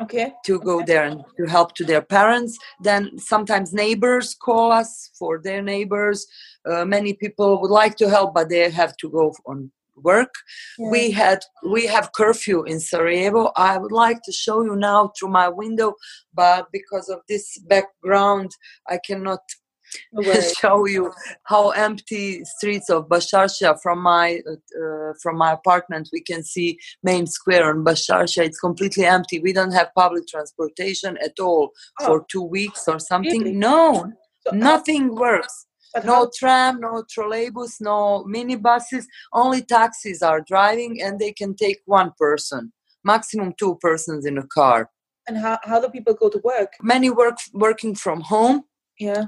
Okay. 0.00 0.32
to 0.46 0.58
go 0.60 0.82
there 0.82 1.04
and 1.04 1.22
to 1.36 1.44
help 1.44 1.74
to 1.74 1.84
their 1.84 2.00
parents. 2.00 2.58
Then 2.80 3.18
sometimes 3.18 3.74
neighbors 3.74 4.34
call 4.34 4.72
us 4.72 5.10
for 5.18 5.42
their 5.44 5.60
neighbors. 5.60 6.26
Uh, 6.64 6.86
many 6.86 7.12
people 7.12 7.60
would 7.60 7.70
like 7.70 7.96
to 7.96 8.08
help 8.08 8.32
but 8.34 8.48
they 8.48 8.70
have 8.70 8.96
to 8.96 9.10
go 9.10 9.34
on 9.46 9.70
work. 10.02 10.32
Yeah. 10.78 10.90
we 10.90 11.10
had 11.10 11.40
we 11.74 11.86
have 11.86 12.10
curfew 12.12 12.62
in 12.64 12.80
sarajevo. 12.80 13.50
I 13.56 13.78
would 13.78 13.92
like 13.92 14.20
to 14.24 14.32
show 14.32 14.62
you 14.62 14.76
now 14.76 15.12
through 15.18 15.30
my 15.30 15.48
window 15.48 15.94
but 16.34 16.66
because 16.72 17.08
of 17.08 17.20
this 17.28 17.58
background 17.68 18.50
i 18.88 18.98
cannot 19.06 19.40
No 20.12 20.22
show 20.60 20.86
you 20.86 21.12
how 21.52 21.70
empty 21.70 22.44
streets 22.44 22.88
of 22.90 23.08
Baščaršija 23.08 23.72
from 23.82 23.98
my 24.02 24.26
uh, 24.82 25.12
from 25.22 25.34
my 25.36 25.50
apartment. 25.52 26.08
We 26.12 26.22
can 26.30 26.42
see 26.44 26.78
main 27.02 27.26
square 27.26 27.64
on 27.70 27.84
Baščaršija 27.88 28.44
it's 28.50 28.60
completely 28.60 29.04
empty. 29.16 29.40
We 29.40 29.52
don't 29.52 29.72
have 29.80 29.88
public 30.02 30.24
transportation 30.34 31.18
at 31.28 31.36
all 31.40 31.64
Oh. 32.00 32.06
for 32.06 32.16
two 32.34 32.42
weeks 32.58 32.86
or 32.92 32.98
something. 33.00 33.40
Really? 33.42 33.58
no. 33.68 33.80
So 34.46 34.52
how- 34.52 34.58
nothing 34.70 35.04
works 35.26 35.66
but 35.94 36.04
no 36.04 36.14
how- 36.14 36.30
tram 36.38 36.80
no 36.80 37.02
trolleybus 37.12 37.80
no 37.80 38.24
minibuses 38.28 39.04
only 39.32 39.62
taxis 39.62 40.22
are 40.22 40.40
driving 40.40 41.00
and 41.02 41.18
they 41.18 41.32
can 41.32 41.54
take 41.54 41.80
one 41.86 42.12
person 42.18 42.72
maximum 43.04 43.54
two 43.58 43.76
persons 43.80 44.26
in 44.26 44.36
a 44.38 44.46
car. 44.46 44.90
And 45.26 45.38
how, 45.38 45.58
how 45.62 45.80
do 45.80 45.88
people 45.88 46.14
go 46.14 46.28
to 46.28 46.40
work? 46.44 46.72
many 46.82 47.08
work 47.10 47.38
working 47.52 47.94
from 47.94 48.20
home. 48.20 48.64
Yeah. 48.98 49.24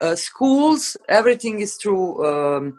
uh, 0.00 0.14
schools 0.14 0.96
everything 1.08 1.60
is 1.60 1.76
through 1.76 2.06
um, 2.30 2.78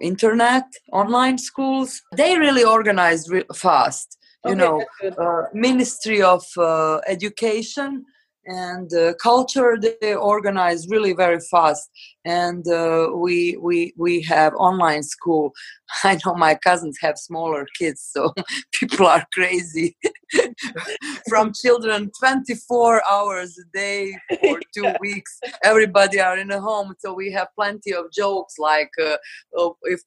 internet 0.00 0.64
online 0.92 1.38
schools. 1.38 2.02
They 2.16 2.36
really 2.38 2.64
organized 2.64 3.30
re- 3.30 3.44
fast 3.54 4.18
you 4.46 4.52
Okay, 4.52 4.60
know 4.62 4.76
uh, 5.24 5.42
ministry 5.52 6.20
of 6.22 6.42
uh, 6.58 6.98
education 7.06 8.04
and 8.46 8.92
uh, 8.94 9.14
culture 9.14 9.76
they 9.80 10.14
organize 10.14 10.88
really 10.88 11.12
very 11.12 11.40
fast. 11.50 11.90
And 12.24 12.66
uh, 12.68 13.10
we 13.14 13.56
we 13.60 13.94
we 13.96 14.22
have 14.22 14.54
online 14.54 15.02
school. 15.02 15.52
I 16.04 16.18
know 16.24 16.34
my 16.34 16.54
cousins 16.54 16.98
have 17.00 17.18
smaller 17.18 17.66
kids 17.78 18.00
so 18.12 18.32
people 18.72 19.06
are 19.06 19.26
crazy. 19.32 19.96
From 21.28 21.52
children 21.54 22.10
24 22.18 23.02
hours 23.10 23.56
a 23.58 23.64
day 23.76 24.20
for 24.40 24.60
two 24.74 24.88
Yeah. 24.88 24.98
weeks 24.98 25.40
everybody 25.62 26.20
are 26.20 26.38
in 26.38 26.50
a 26.50 26.60
home. 26.60 26.94
So 26.98 27.12
we 27.14 27.32
have 27.32 27.48
plenty 27.54 27.92
of 27.92 28.12
jokes 28.12 28.54
like 28.58 28.90
uh, 29.00 29.16
uh, 29.58 29.70
if 29.84 30.00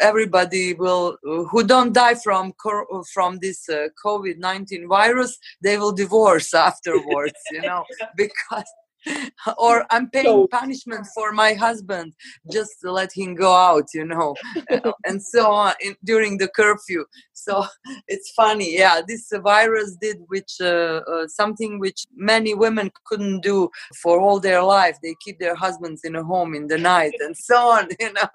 everybody 0.00 0.74
will 0.74 1.16
uh, 1.28 1.44
who 1.44 1.62
don't 1.64 1.92
die 1.92 2.14
from 2.14 2.52
cor- 2.52 2.86
from 3.12 3.38
this 3.38 3.68
uh, 3.68 3.88
covid-19 4.04 4.88
virus 4.88 5.38
they 5.62 5.78
will 5.78 5.92
divorce 5.92 6.52
afterwards 6.68 7.40
you 7.50 7.62
know 7.62 7.84
because 8.16 8.64
or 9.58 9.86
i'm 9.90 10.10
paying 10.10 10.26
So- 10.26 10.48
punishment 10.48 11.06
for 11.14 11.32
my 11.32 11.54
husband 11.54 12.12
just 12.52 12.72
to 12.82 12.92
let 12.92 13.10
him 13.12 13.34
go 13.34 13.52
out 13.52 13.86
you 13.94 14.04
know 14.04 14.34
uh, 14.70 14.92
and 15.06 15.22
so 15.22 15.50
on 15.50 15.74
in, 15.80 15.96
during 16.04 16.36
the 16.38 16.48
curfew. 16.48 17.04
So 17.32 17.64
it's 18.08 18.30
funny 18.32 18.76
yeah 18.76 19.00
this 19.06 19.32
uh, 19.32 19.40
virus 19.40 19.96
did 20.00 20.18
which 20.28 20.52
uh, 20.60 21.00
uh, 21.12 21.26
something 21.28 21.78
which 21.78 22.04
many 22.14 22.52
women 22.54 22.90
couldn't 23.06 23.40
do 23.40 23.70
for 24.02 24.20
all 24.20 24.38
their 24.38 24.62
life. 24.62 24.96
They 25.02 25.14
keep 25.24 25.38
their 25.38 25.54
husbands 25.54 26.04
in 26.04 26.16
a 26.16 26.22
home 26.22 26.54
in 26.54 26.66
the 26.66 26.76
night 26.76 27.14
and 27.20 27.34
so 27.34 27.56
on 27.56 27.88
you 27.98 28.12
know 28.12 28.28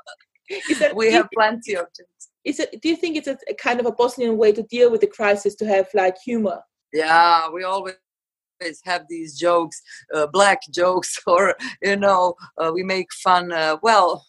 that, 0.80 0.96
we 0.96 1.12
have 1.12 1.28
plenty 1.34 1.76
of. 1.76 1.88
Is 2.44 2.60
it? 2.60 2.82
Do 2.82 2.90
you 2.90 2.96
think 2.96 3.18
it's 3.18 3.28
a, 3.28 3.38
a 3.50 3.54
kind 3.56 3.80
of 3.80 3.86
a 3.86 3.92
Bosnian 3.92 4.38
way 4.38 4.52
to 4.52 4.64
deal 4.64 4.92
with 4.92 5.02
the 5.02 5.08
crisis 5.08 5.56
to 5.56 5.66
have 5.66 5.88
like 5.94 6.16
humor? 6.24 6.62
yeah 6.96 7.50
we 7.50 7.64
always 7.64 7.96
have 8.84 9.04
these 9.10 9.38
jokes 9.38 9.82
uh, 10.16 10.26
black 10.28 10.60
jokes 10.74 11.20
or 11.28 11.56
you 11.82 11.96
know 11.96 12.34
uh, 12.58 12.72
we 12.74 12.82
make 12.82 13.08
fun 13.14 13.52
uh, 13.52 13.78
well 13.84 14.26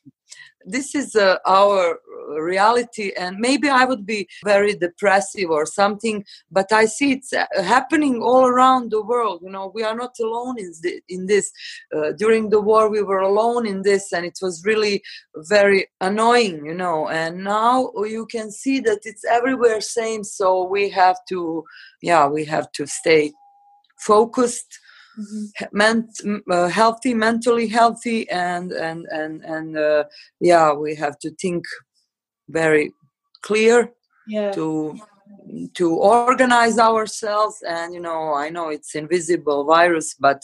this 0.67 0.95
is 0.95 1.15
uh, 1.15 1.37
our 1.47 2.01
reality 2.39 3.13
and 3.17 3.39
maybe 3.39 3.69
i 3.69 3.85
would 3.85 4.05
be 4.05 4.29
very 4.45 4.75
depressive 4.75 5.49
or 5.49 5.65
something 5.65 6.25
but 6.51 6.71
i 6.73 6.85
see 6.85 7.13
it's 7.13 7.33
uh, 7.33 7.47
happening 7.63 8.21
all 8.21 8.45
around 8.47 8.91
the 8.91 9.03
world 9.03 9.41
you 9.43 9.51
know 9.51 9.71
we 9.75 9.83
are 9.85 9.95
not 9.95 10.15
alone 10.21 10.59
in, 10.59 10.73
thi- 10.75 11.01
in 11.09 11.27
this 11.27 11.53
uh, 11.97 12.13
during 12.13 12.51
the 12.51 12.61
war 12.61 12.91
we 12.91 13.03
were 13.03 13.21
alone 13.21 13.65
in 13.67 13.81
this 13.83 14.13
and 14.13 14.27
it 14.27 14.39
was 14.43 14.65
really 14.65 15.01
very 15.37 15.87
annoying 16.01 16.65
you 16.67 16.75
know 16.75 17.09
and 17.09 17.43
now 17.43 17.91
you 18.05 18.27
can 18.27 18.51
see 18.51 18.81
that 18.81 19.01
it's 19.05 19.25
everywhere 19.25 19.81
same 19.81 20.25
so 20.25 20.65
we 20.65 20.91
have 20.91 21.19
to 21.29 21.65
yeah 22.03 22.27
we 22.27 22.45
have 22.45 22.71
to 22.73 22.87
stay 22.87 23.33
focused 23.99 24.81
he- 25.59 25.67
ment- 25.73 26.21
uh, 26.51 26.69
healthy 26.69 27.15
mentally 27.15 27.67
healthy 27.69 28.29
and 28.31 28.73
and 28.73 29.07
and 29.11 29.45
and 29.45 29.77
uh, 29.79 30.05
yeah 30.41 30.73
we 30.73 30.95
have 30.95 31.19
to 31.19 31.31
think 31.43 31.65
very 32.49 32.93
clear 33.43 33.93
Yeah. 34.27 34.53
to 34.53 34.67
to 35.75 35.87
organize 35.97 36.79
ourselves. 36.79 37.57
And 37.75 37.95
you 37.95 38.01
know 38.01 38.35
i 38.45 38.47
know 38.55 38.67
it's 38.77 38.95
invisible 38.95 39.61
virus 39.65 40.09
but 40.27 40.41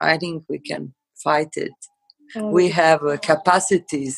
i 0.00 0.16
think 0.18 0.44
we 0.48 0.58
can 0.70 0.82
fight 1.24 1.52
it. 1.56 1.72
Oh, 2.36 2.50
we 2.58 2.64
have 2.82 3.00
uh, 3.04 3.16
capacities 3.32 4.14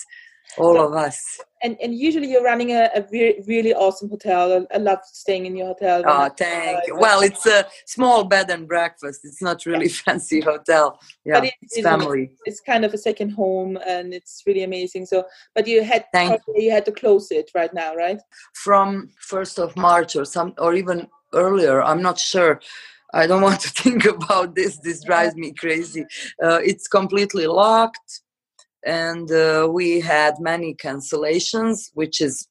all 0.56 0.80
of 0.80 0.94
us. 0.94 1.40
and 1.62 1.76
and 1.82 1.94
usually 1.94 2.28
you're 2.30 2.42
running 2.42 2.70
a, 2.70 2.88
a 2.94 3.04
re- 3.12 3.42
really 3.46 3.74
awesome 3.74 4.08
hotel. 4.08 4.66
I, 4.72 4.78
love 4.78 5.00
staying 5.04 5.46
in 5.46 5.56
your 5.56 5.68
hotel. 5.68 6.02
oh 6.06 6.28
thank 6.36 6.86
you. 6.86 6.96
Well 6.96 7.20
it's 7.20 7.46
a 7.46 7.66
small 7.86 8.24
bed 8.24 8.50
and 8.50 8.66
breakfast. 8.66 9.20
It's 9.24 9.42
not 9.42 9.66
really 9.66 9.88
fancy 10.04 10.40
hotel. 10.40 10.98
Yeah 11.24 11.42
it 11.44 11.54
it's 11.62 11.80
family. 11.80 12.30
It's 12.44 12.60
kind 12.60 12.84
of 12.84 12.94
a 12.94 12.98
second 12.98 13.30
home, 13.30 13.78
and 13.86 14.14
it's 14.14 14.42
really 14.46 14.62
amazing. 14.62 15.06
So, 15.06 15.24
but 15.54 15.66
you 15.66 15.82
had 15.82 16.04
Thank 16.12 16.40
you 16.56 16.70
had 16.70 16.84
to 16.86 16.92
close 16.92 17.30
it 17.30 17.50
right 17.54 17.72
now, 17.74 17.94
right? 17.94 18.20
from 18.54 19.10
1st 19.30 19.58
of 19.58 19.76
march 19.76 20.16
or 20.16 20.24
some 20.24 20.54
or 20.58 20.74
even 20.74 21.06
earlier 21.34 21.82
i'm 21.82 22.02
not 22.02 22.18
sure. 22.18 22.60
I 23.14 23.26
don't 23.26 23.42
want 23.48 23.60
to 23.60 23.70
think 23.70 24.04
about 24.04 24.54
this. 24.54 24.78
This 24.78 25.02
drives 25.02 25.34
me 25.34 25.52
crazy. 25.52 26.04
Uh, 26.42 26.60
it's 26.62 26.88
completely 26.88 27.46
locked 27.46 28.20
and 28.84 29.30
uh, 29.32 29.68
we 29.70 30.00
had 30.00 30.34
many 30.40 30.74
cancellations 30.74 31.90
which 31.94 32.20
is 32.20 32.48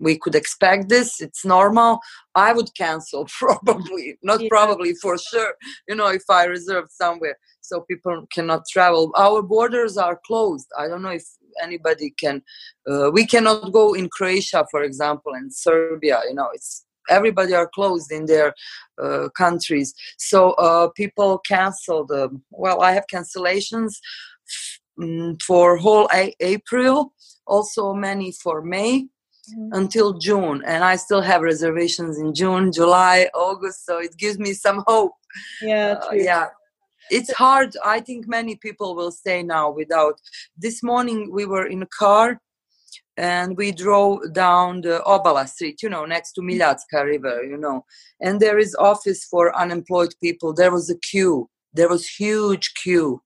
we 0.00 0.16
could 0.16 0.34
expect 0.36 0.88
this. 0.88 1.20
It's 1.20 1.44
normal. 1.44 1.98
I 2.34 2.52
would 2.52 2.72
cancel 2.76 3.26
probably 3.38 4.16
not 4.22 4.40
Yeah. 4.40 4.48
probably 4.48 4.94
for 5.02 5.18
sure 5.18 5.54
you 5.88 5.94
know 5.96 6.08
if 6.08 6.22
i 6.30 6.44
reserved 6.44 6.90
somewhere 6.90 7.36
so 7.60 7.80
people 7.82 8.26
cannot 8.32 8.62
travel. 8.70 9.12
Our 9.16 9.42
borders 9.42 9.98
are 9.98 10.18
closed. 10.26 10.68
I 10.78 10.88
don't 10.88 11.02
know 11.02 11.10
if 11.10 11.26
anybody 11.62 12.14
can 12.22 12.42
uh, 12.90 13.10
we 13.12 13.26
cannot 13.26 13.72
go 13.72 13.94
in 13.94 14.08
croatia 14.08 14.64
for 14.70 14.82
example 14.84 15.32
and 15.34 15.52
serbia 15.52 16.20
you 16.28 16.34
know 16.34 16.48
it's 16.54 16.84
everybody 17.10 17.54
are 17.54 17.68
closed 17.74 18.12
in 18.12 18.26
their 18.26 18.54
uh, 19.02 19.28
countries. 19.36 19.94
So 20.18 20.50
uh, 20.52 20.88
people 21.00 21.38
cancel 21.38 22.04
the 22.06 22.28
well 22.50 22.80
i 22.82 22.92
have 22.92 23.06
cancellations 23.12 23.92
mm, 24.98 25.40
for 25.42 25.76
whole 25.76 26.08
a- 26.12 26.34
april 26.40 27.12
also 27.46 27.94
many 27.94 28.32
for 28.32 28.62
may 28.62 29.06
Mhm. 29.56 29.70
until 29.80 30.08
june. 30.26 30.58
And 30.72 30.80
i 30.92 30.94
still 30.96 31.22
have 31.30 31.40
reservations 31.52 32.18
in 32.18 32.28
june 32.40 32.70
july 32.70 33.30
august 33.34 33.78
so 33.86 33.94
it 34.06 34.14
gives 34.22 34.38
me 34.38 34.52
some 34.52 34.78
hope. 34.86 35.14
Yeah, 35.62 35.92
uh, 36.02 36.14
yeah. 36.14 36.46
It's 37.10 37.32
hard. 37.32 37.70
I 37.96 37.98
think 38.00 38.20
many 38.28 38.54
people 38.66 38.90
will 38.98 39.10
stay 39.22 39.40
now 39.42 39.66
without. 39.80 40.16
This 40.64 40.82
morning 40.82 41.18
we 41.38 41.44
were 41.52 41.66
in 41.74 41.80
a 41.82 41.90
car 42.02 42.26
and 43.16 43.56
we 43.56 43.72
drove 43.72 44.18
down 44.44 44.70
the 44.82 44.96
obala 45.14 45.44
street 45.48 45.78
you 45.84 45.90
know 45.94 46.04
next 46.14 46.30
to 46.32 46.40
miljacka 46.48 47.00
river 47.12 47.36
you 47.52 47.56
know. 47.64 47.78
And 48.24 48.34
there 48.40 48.58
is 48.58 48.74
office 48.92 49.20
for 49.32 49.44
unemployed 49.62 50.14
people. 50.24 50.52
There 50.52 50.72
was 50.78 50.86
a 50.90 50.98
queue. 51.10 51.48
There 51.78 51.88
was 51.94 52.04
huge 52.22 52.66
queue 52.82 53.22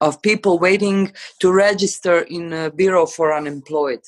of 0.00 0.22
people 0.22 0.58
waiting 0.58 1.12
to 1.40 1.52
register 1.52 2.20
in 2.20 2.52
a 2.52 2.70
bureau 2.70 3.06
for 3.06 3.34
unemployed 3.34 4.00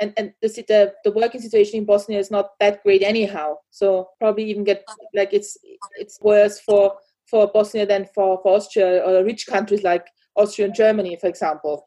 And 0.00 0.12
and 0.16 0.32
the 0.42 0.48
the 0.72 0.80
the 1.04 1.12
working 1.12 1.42
situation 1.42 1.78
in 1.80 1.84
Bosnia 1.84 2.18
is 2.18 2.30
not 2.30 2.46
that 2.60 2.82
great 2.82 3.02
anyhow. 3.02 3.48
So 3.70 4.08
probably 4.18 4.44
even 4.50 4.64
get 4.64 4.80
like 5.12 5.32
it's 5.38 5.58
it's 6.02 6.18
worse 6.20 6.56
for 6.66 6.94
for 7.30 7.46
Bosnia 7.52 7.86
than 7.86 8.06
for, 8.14 8.40
for 8.42 8.56
Austria 8.56 9.04
or 9.06 9.24
rich 9.24 9.46
countries 9.46 9.82
like 9.84 10.06
Austria 10.34 10.66
and 10.66 10.74
Germany, 10.74 11.16
for 11.20 11.28
example. 11.28 11.86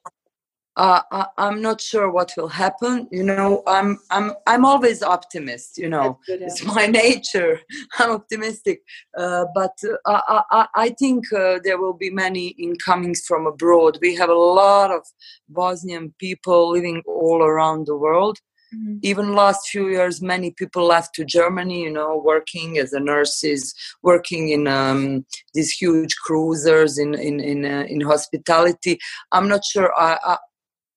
Uh, 0.76 1.02
I, 1.12 1.26
I'm 1.38 1.62
not 1.62 1.80
sure 1.82 2.10
what 2.12 2.34
will 2.36 2.48
happen. 2.48 3.08
You 3.12 3.24
know, 3.24 3.62
I'm 3.68 4.00
I'm 4.10 4.34
I'm 4.48 4.66
always 4.66 5.04
optimist. 5.04 5.78
You 5.78 5.90
know, 5.90 6.20
good, 6.26 6.40
yeah. 6.40 6.48
it's 6.48 6.64
my 6.64 6.86
nature. 7.04 7.60
I'm 8.00 8.12
optimistic, 8.12 8.82
uh, 9.18 9.46
but 9.54 9.78
uh, 9.84 10.22
I, 10.28 10.42
I 10.52 10.68
I 10.76 10.90
think 10.90 11.32
uh, 11.32 11.60
there 11.64 11.78
will 11.78 11.94
be 11.94 12.10
many 12.10 12.48
incomings 12.50 13.24
from 13.28 13.46
abroad. 13.46 14.00
We 14.02 14.16
have 14.16 14.30
a 14.30 14.34
lot 14.34 14.90
of 14.92 15.06
Bosnian 15.48 16.14
people 16.20 16.72
living 16.72 17.04
all 17.06 17.44
around 17.44 17.86
the 17.86 17.96
world. 17.96 18.40
Mhm. 18.74 19.00
Even 19.04 19.36
last 19.36 19.70
few 19.70 19.88
years, 19.90 20.22
many 20.22 20.50
people 20.50 20.86
left 20.86 21.14
to 21.16 21.24
Germany. 21.24 21.84
You 21.84 21.92
know, 21.92 22.18
working 22.18 22.80
as 22.80 22.94
a 22.94 23.00
nurses, 23.00 23.76
working 24.02 24.50
in 24.50 24.68
um, 24.68 25.26
these 25.54 25.72
huge 25.72 26.16
cruisers 26.16 26.98
in 26.98 27.14
in 27.14 27.40
in, 27.40 27.64
uh, 27.64 27.86
in 27.88 28.02
hospitality. 28.02 28.98
I'm 29.32 29.48
not 29.48 29.64
sure. 29.64 29.94
I, 29.96 30.18
I 30.24 30.38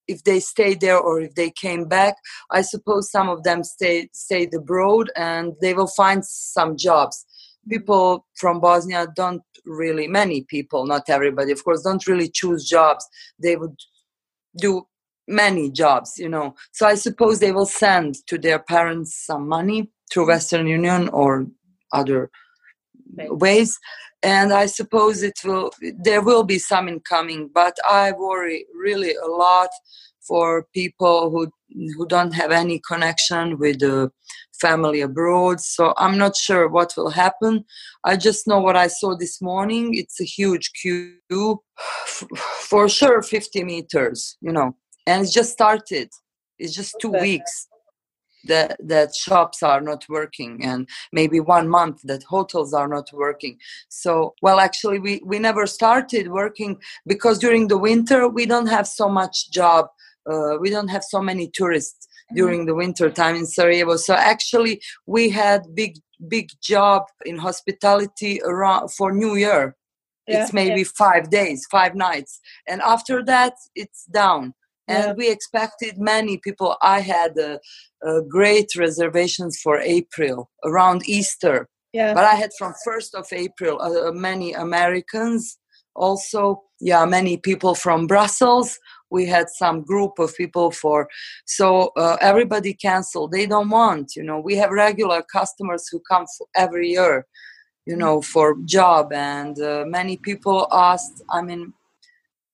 if 0.08 0.24
they 0.24 0.40
stayed 0.40 0.80
there 0.80 0.98
or 0.98 1.20
if 1.20 1.34
they 1.34 1.50
came 1.50 1.86
back. 1.86 2.14
I 2.50 2.62
suppose 2.62 3.10
some 3.10 3.28
of 3.28 3.42
them 3.42 3.64
stayed 3.64 4.14
stayed 4.14 4.54
abroad 4.54 5.10
and 5.16 5.54
they 5.60 5.74
will 5.74 5.88
find 5.88 6.24
some 6.24 6.76
jobs. 6.76 7.24
Mm-hmm. 7.24 7.70
People 7.70 8.26
from 8.36 8.60
Bosnia 8.60 9.08
don't 9.14 9.42
really 9.64 10.06
many 10.06 10.42
people, 10.42 10.86
not 10.86 11.08
everybody, 11.08 11.52
of 11.52 11.64
course, 11.64 11.82
don't 11.82 12.06
really 12.06 12.28
choose 12.28 12.68
jobs. 12.68 13.04
They 13.42 13.56
would 13.56 13.76
do 14.56 14.86
many 15.28 15.70
jobs, 15.70 16.18
you 16.18 16.28
know. 16.28 16.54
So 16.72 16.86
I 16.86 16.94
suppose 16.94 17.40
they 17.40 17.52
will 17.52 17.66
send 17.66 18.14
to 18.28 18.38
their 18.38 18.60
parents 18.60 19.26
some 19.26 19.48
money 19.48 19.90
through 20.10 20.24
mm-hmm. 20.24 20.32
Western 20.32 20.66
Union 20.66 21.08
or 21.08 21.46
other 21.92 22.30
ways 23.16 23.78
and 24.26 24.52
i 24.52 24.66
suppose 24.66 25.22
it 25.22 25.38
will 25.44 25.70
there 26.08 26.20
will 26.20 26.42
be 26.42 26.58
some 26.58 26.88
incoming 26.88 27.48
but 27.54 27.76
i 27.88 28.12
worry 28.12 28.66
really 28.74 29.14
a 29.14 29.26
lot 29.26 29.70
for 30.26 30.66
people 30.74 31.30
who 31.30 31.48
who 31.96 32.06
don't 32.06 32.34
have 32.34 32.50
any 32.50 32.80
connection 32.88 33.58
with 33.58 33.78
the 33.80 34.10
family 34.60 35.00
abroad. 35.02 35.60
So 35.60 35.92
i'm 35.98 36.16
not 36.18 36.34
sure 36.36 36.68
what 36.68 36.94
will 36.96 37.10
happen. 37.10 37.64
I 38.04 38.16
just 38.16 38.46
know 38.46 38.60
what 38.60 38.76
i 38.76 38.88
saw 38.88 39.16
this 39.16 39.40
morning. 39.42 39.94
It's 39.94 40.20
a 40.20 40.24
huge 40.24 40.70
queue 40.80 41.62
for 42.70 42.88
sure 42.88 43.22
50 43.22 43.64
meters 43.64 44.36
you 44.40 44.52
know 44.52 44.76
and 45.06 45.24
it 45.24 45.30
just 45.30 45.52
started. 45.52 46.08
It's 46.58 46.74
just 46.74 46.96
two 47.00 47.10
Okay. 47.10 47.20
weeks 47.20 47.68
that 48.46 48.76
that 48.80 49.14
shops 49.14 49.62
are 49.62 49.80
not 49.80 50.04
working 50.08 50.64
and 50.64 50.88
maybe 51.12 51.40
one 51.40 51.68
month 51.68 52.00
that 52.04 52.22
hotels 52.22 52.72
are 52.72 52.88
not 52.88 53.12
working. 53.12 53.58
So 53.88 54.34
well 54.42 54.60
actually 54.60 54.98
we 54.98 55.20
we 55.24 55.38
never 55.38 55.66
started 55.66 56.28
working 56.28 56.78
because 57.06 57.38
during 57.38 57.68
the 57.68 57.78
winter 57.78 58.28
we 58.28 58.46
don't 58.46 58.66
have 58.66 58.86
so 58.86 59.08
much 59.08 59.50
job 59.50 59.86
uh, 60.30 60.56
we 60.60 60.70
don't 60.70 60.88
have 60.88 61.04
so 61.04 61.20
many 61.20 61.48
tourists 61.48 62.08
during 62.34 62.66
the 62.66 62.74
winter 62.74 63.08
time 63.08 63.36
in 63.36 63.46
sarajevo. 63.46 63.96
So 63.96 64.14
actually 64.14 64.80
we 65.06 65.30
had 65.30 65.74
big 65.74 65.98
big 66.28 66.50
job 66.60 67.04
in 67.24 67.38
hospitality 67.38 68.40
around 68.44 68.88
for 68.92 69.12
new 69.12 69.36
year. 69.36 69.76
Yeah, 70.26 70.42
it's 70.42 70.52
maybe 70.52 70.82
five 70.82 71.30
days 71.30 71.66
five 71.70 71.94
nights. 71.94 72.40
And 72.66 72.82
after 72.82 73.24
that 73.24 73.54
it's 73.74 74.04
down 74.06 74.54
and 74.88 75.04
Yeah. 75.04 75.12
we 75.18 75.30
expected 75.30 75.98
many 75.98 76.34
people. 76.46 76.76
I 76.82 77.00
had 77.00 77.32
uh, 77.38 77.58
uh, 78.06 78.20
great 78.36 78.68
reservations 78.76 79.58
for 79.64 79.76
april 79.98 80.36
around 80.68 80.98
easter. 81.18 81.68
Yeah. 81.92 82.12
but 82.14 82.24
i 82.24 82.34
had 82.42 82.50
from 82.58 82.72
1st 82.86 83.10
of 83.20 83.26
april 83.32 83.74
uh, 83.86 84.12
many 84.12 84.48
americans. 84.52 85.58
Also 86.06 86.40
yeah 86.90 87.04
many 87.18 87.36
people 87.48 87.74
from 87.84 88.06
brussels. 88.06 88.68
We 89.16 89.22
had 89.36 89.48
some 89.62 89.76
group 89.92 90.14
of 90.18 90.28
people 90.42 90.68
for 90.82 91.08
so 91.58 91.66
uh, 92.02 92.16
everybody 92.20 92.72
canceled. 92.88 93.30
They 93.32 93.46
don't 93.46 93.70
want 93.80 94.06
you 94.16 94.24
know. 94.28 94.38
We 94.48 94.54
have 94.62 94.70
regular 94.86 95.20
customers 95.38 95.82
who 95.90 95.98
come 96.10 96.26
every 96.64 96.88
year 96.98 97.14
you 97.90 97.96
know 98.02 98.16
for 98.32 98.46
job. 98.78 99.04
And 99.12 99.56
uh, 99.70 99.84
many 99.98 100.16
people 100.28 100.58
asked 100.90 101.18
i 101.38 101.40
mean 101.48 101.62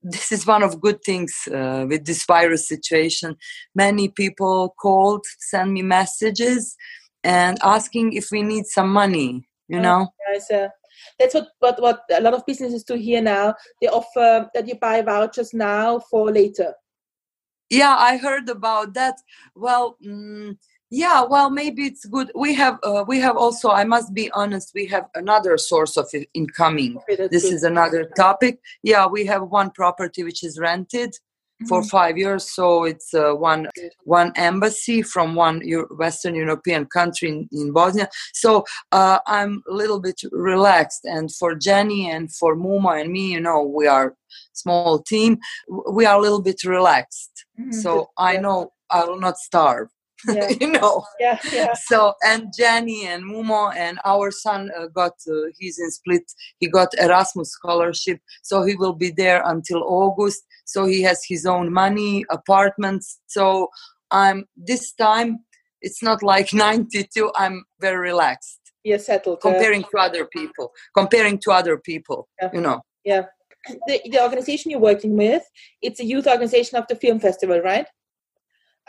this 0.03 0.33
is 0.33 0.47
one 0.47 0.63
of 0.63 0.81
good 0.81 1.03
things 1.05 1.33
uh, 1.53 1.87
with 1.89 2.05
this 2.05 2.25
virus 2.25 2.69
situation 2.69 3.37
many 3.75 4.09
people 4.09 4.75
called 4.81 5.25
send 5.39 5.73
me 5.73 5.83
messages 5.83 6.77
and 7.25 7.59
asking 7.63 8.13
if 8.13 8.29
we 8.31 8.43
need 8.43 8.67
some 8.67 8.93
money 8.93 9.49
you 9.69 9.79
Oh. 9.79 9.83
know 9.83 10.09
uh, 10.55 10.69
that's 11.19 11.35
what, 11.35 11.49
what 11.59 11.81
what 11.83 12.01
a 12.11 12.21
lot 12.21 12.35
of 12.35 12.47
businesses 12.47 12.85
do 12.85 12.95
here 12.95 13.21
now. 13.23 13.55
They 13.81 13.89
offer 13.89 14.49
that 14.55 14.69
you 14.69 14.77
buy 14.77 15.03
vouchers 15.03 15.53
now 15.53 15.99
for 16.11 16.31
later. 16.31 16.75
yeah 17.71 17.97
i 17.99 18.17
heard 18.17 18.49
about 18.49 18.95
that 18.95 19.17
well 19.55 19.97
mm, 20.05 20.57
yeah 20.93 21.23
well 21.23 21.49
maybe 21.51 21.83
it's 21.91 22.05
good. 22.05 22.31
We 22.35 22.55
have 22.55 22.79
uh, 22.85 23.05
we 23.09 23.19
have 23.27 23.37
also 23.45 23.71
i 23.71 23.85
must 23.95 24.13
be 24.21 24.31
honest 24.33 24.67
we 24.75 24.87
have 24.95 25.07
another 25.15 25.57
source 25.57 25.97
of 25.97 26.07
incoming. 26.35 26.99
Okay, 26.99 27.29
this 27.35 27.45
good. 27.45 27.55
is 27.55 27.63
another 27.65 28.03
topic. 28.25 28.55
Yeah 28.83 29.07
we 29.07 29.25
have 29.33 29.43
one 29.61 29.71
property 29.71 30.23
which 30.23 30.43
is 30.49 30.59
rented 30.59 31.13
for 31.69 31.81
Mhm. 31.83 31.91
five 31.97 32.15
years 32.25 32.43
so 32.59 32.65
it's 32.91 33.11
uh, 33.15 33.33
one 33.53 33.63
Good. 33.77 33.93
one 34.19 34.31
embassy 34.37 34.99
from 35.13 35.29
one 35.47 35.57
western 36.03 36.35
european 36.35 36.83
country 36.99 37.29
in, 37.35 37.39
in 37.61 37.73
bosnia. 37.73 38.09
So 38.43 38.51
uh, 38.99 39.19
i'm 39.37 39.53
a 39.73 39.75
little 39.83 40.01
bit 40.09 40.19
relaxed 40.51 41.03
and 41.15 41.27
for 41.39 41.51
jenny 41.67 42.11
and 42.15 42.25
for 42.39 42.51
muma 42.65 42.93
and 43.01 43.09
me 43.17 43.25
you 43.35 43.41
know 43.47 43.61
we 43.79 43.85
are 43.97 44.09
small 44.63 44.99
team 45.13 45.33
we 45.99 46.03
are 46.09 46.19
a 46.19 46.23
little 46.27 46.43
bit 46.51 46.61
relaxed. 46.77 47.35
Mhm, 47.61 47.73
so 47.83 47.91
i 48.31 48.33
know 48.45 48.59
i 48.99 49.01
will 49.07 49.21
not 49.27 49.37
starve 49.49 49.89
Yeah. 50.29 50.49
you 50.61 50.71
know. 50.73 51.05
Yeah, 51.19 51.39
yeah. 51.53 51.73
So 51.87 52.15
and 52.25 52.53
Jenny 52.57 53.07
and 53.07 53.25
Mumo 53.25 53.75
and 53.75 53.99
our 54.05 54.31
son 54.31 54.71
uh, 54.79 54.87
got 54.89 55.13
uh, 55.29 55.51
he's 55.59 55.79
in 55.79 55.91
Split. 55.91 56.23
He 56.59 56.69
got 56.69 56.89
Erasmus 56.99 57.51
scholarship, 57.51 58.19
so 58.43 58.63
he 58.65 58.75
will 58.77 58.95
be 58.95 59.11
there 59.11 59.43
until 59.45 59.83
August. 59.85 60.43
So 60.65 60.85
he 60.87 61.03
has 61.03 61.21
his 61.29 61.45
own 61.47 61.73
money, 61.73 62.25
apartments. 62.31 63.21
So 63.27 63.69
I'm 64.11 64.45
this 64.57 64.93
time. 64.93 65.41
It's 65.81 66.03
not 66.03 66.23
like 66.23 66.53
92. 66.55 67.33
I'm 67.35 67.65
very 67.81 67.99
relaxed 67.99 68.61
You're 68.85 68.99
settled. 69.01 69.39
uh, 69.39 69.51
comparing 69.51 69.83
to 69.83 69.99
other 69.99 70.25
people. 70.27 70.71
Comparing 70.97 71.39
to 71.39 71.51
other 71.51 71.77
people, 71.79 72.29
Yeah. 72.41 72.51
you 72.53 72.61
know. 72.61 72.81
yeah. 73.05 73.23
The, 73.87 74.01
the 74.11 74.21
organization 74.23 74.71
you're 74.73 74.81
working 74.81 75.17
with, 75.17 75.43
it's 75.83 76.01
a 76.01 76.05
youth 76.05 76.27
organization 76.27 76.79
of 76.79 76.87
the 76.89 76.97
film 76.97 77.21
festival, 77.21 77.61
right? 77.61 77.87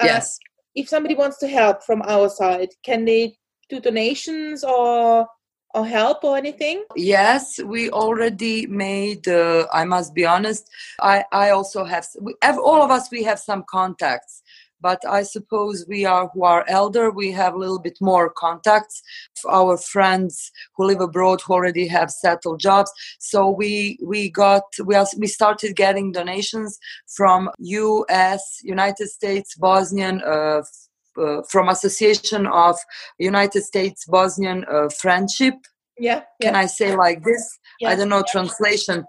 Uh, 0.02 0.06
yes. 0.06 0.38
If 0.76 0.90
somebody 0.90 1.16
wants 1.16 1.38
to 1.40 1.48
help 1.48 1.84
from 1.84 2.02
our 2.04 2.30
side, 2.30 2.70
can 2.84 3.06
they 3.06 3.38
do 3.70 3.80
donations 3.80 4.64
or 4.64 5.28
or 5.76 5.86
help 5.88 6.24
or 6.24 6.38
anything? 6.38 6.84
Yes, 6.96 7.60
we 7.64 7.90
already 7.90 8.68
made. 8.68 9.28
Uh, 9.28 9.66
I 9.74 9.86
must 9.86 10.14
be 10.14 10.26
honest. 10.26 10.70
I 11.02 11.26
I 11.32 11.50
also 11.50 11.84
have. 11.84 12.06
We 12.22 12.36
have 12.44 12.60
all 12.60 12.82
of 12.84 12.92
us. 12.92 13.10
We 13.12 13.24
have 13.24 13.40
some 13.40 13.64
contacts, 13.68 14.43
but 14.84 15.00
I 15.10 15.24
suppose 15.24 15.86
we 15.88 16.06
are 16.06 16.30
who 16.34 16.44
are 16.44 16.66
elder. 16.68 17.10
We 17.10 17.32
have 17.32 17.54
a 17.56 17.58
little 17.58 17.80
bit 17.80 17.98
more 18.02 18.30
contacts. 18.30 19.02
Our 19.50 19.78
friends 19.78 20.52
who 20.76 20.86
live 20.86 21.02
abroad 21.02 21.42
who 21.42 21.54
already 21.54 21.88
have 21.88 22.12
settled 22.12 22.60
jobs. 22.60 22.92
So 23.20 23.50
we 23.50 23.98
we 24.04 24.30
got 24.30 24.66
we 24.86 24.94
are, 24.96 25.08
we 25.18 25.28
started 25.28 25.76
getting 25.76 26.12
donations 26.12 26.78
from 27.18 27.50
U.S., 27.60 28.60
United 28.64 29.08
States, 29.08 29.56
Bosnian. 29.56 30.22
Uh, 30.22 30.62
uh, 31.16 31.44
from 31.48 31.70
Association 31.70 32.48
of 32.48 32.76
United 33.20 33.62
States 33.62 34.04
Bosnian 34.08 34.66
uh, 34.66 34.90
Friendship 34.90 35.54
Yeah, 36.00 36.22
can 36.42 36.56
I 36.56 36.66
say 36.66 36.96
like 36.96 37.24
this? 37.24 37.60
Yeah. 37.80 37.90
I 37.90 37.96
don't 37.96 38.10
know 38.10 38.24
translation. 38.28 39.06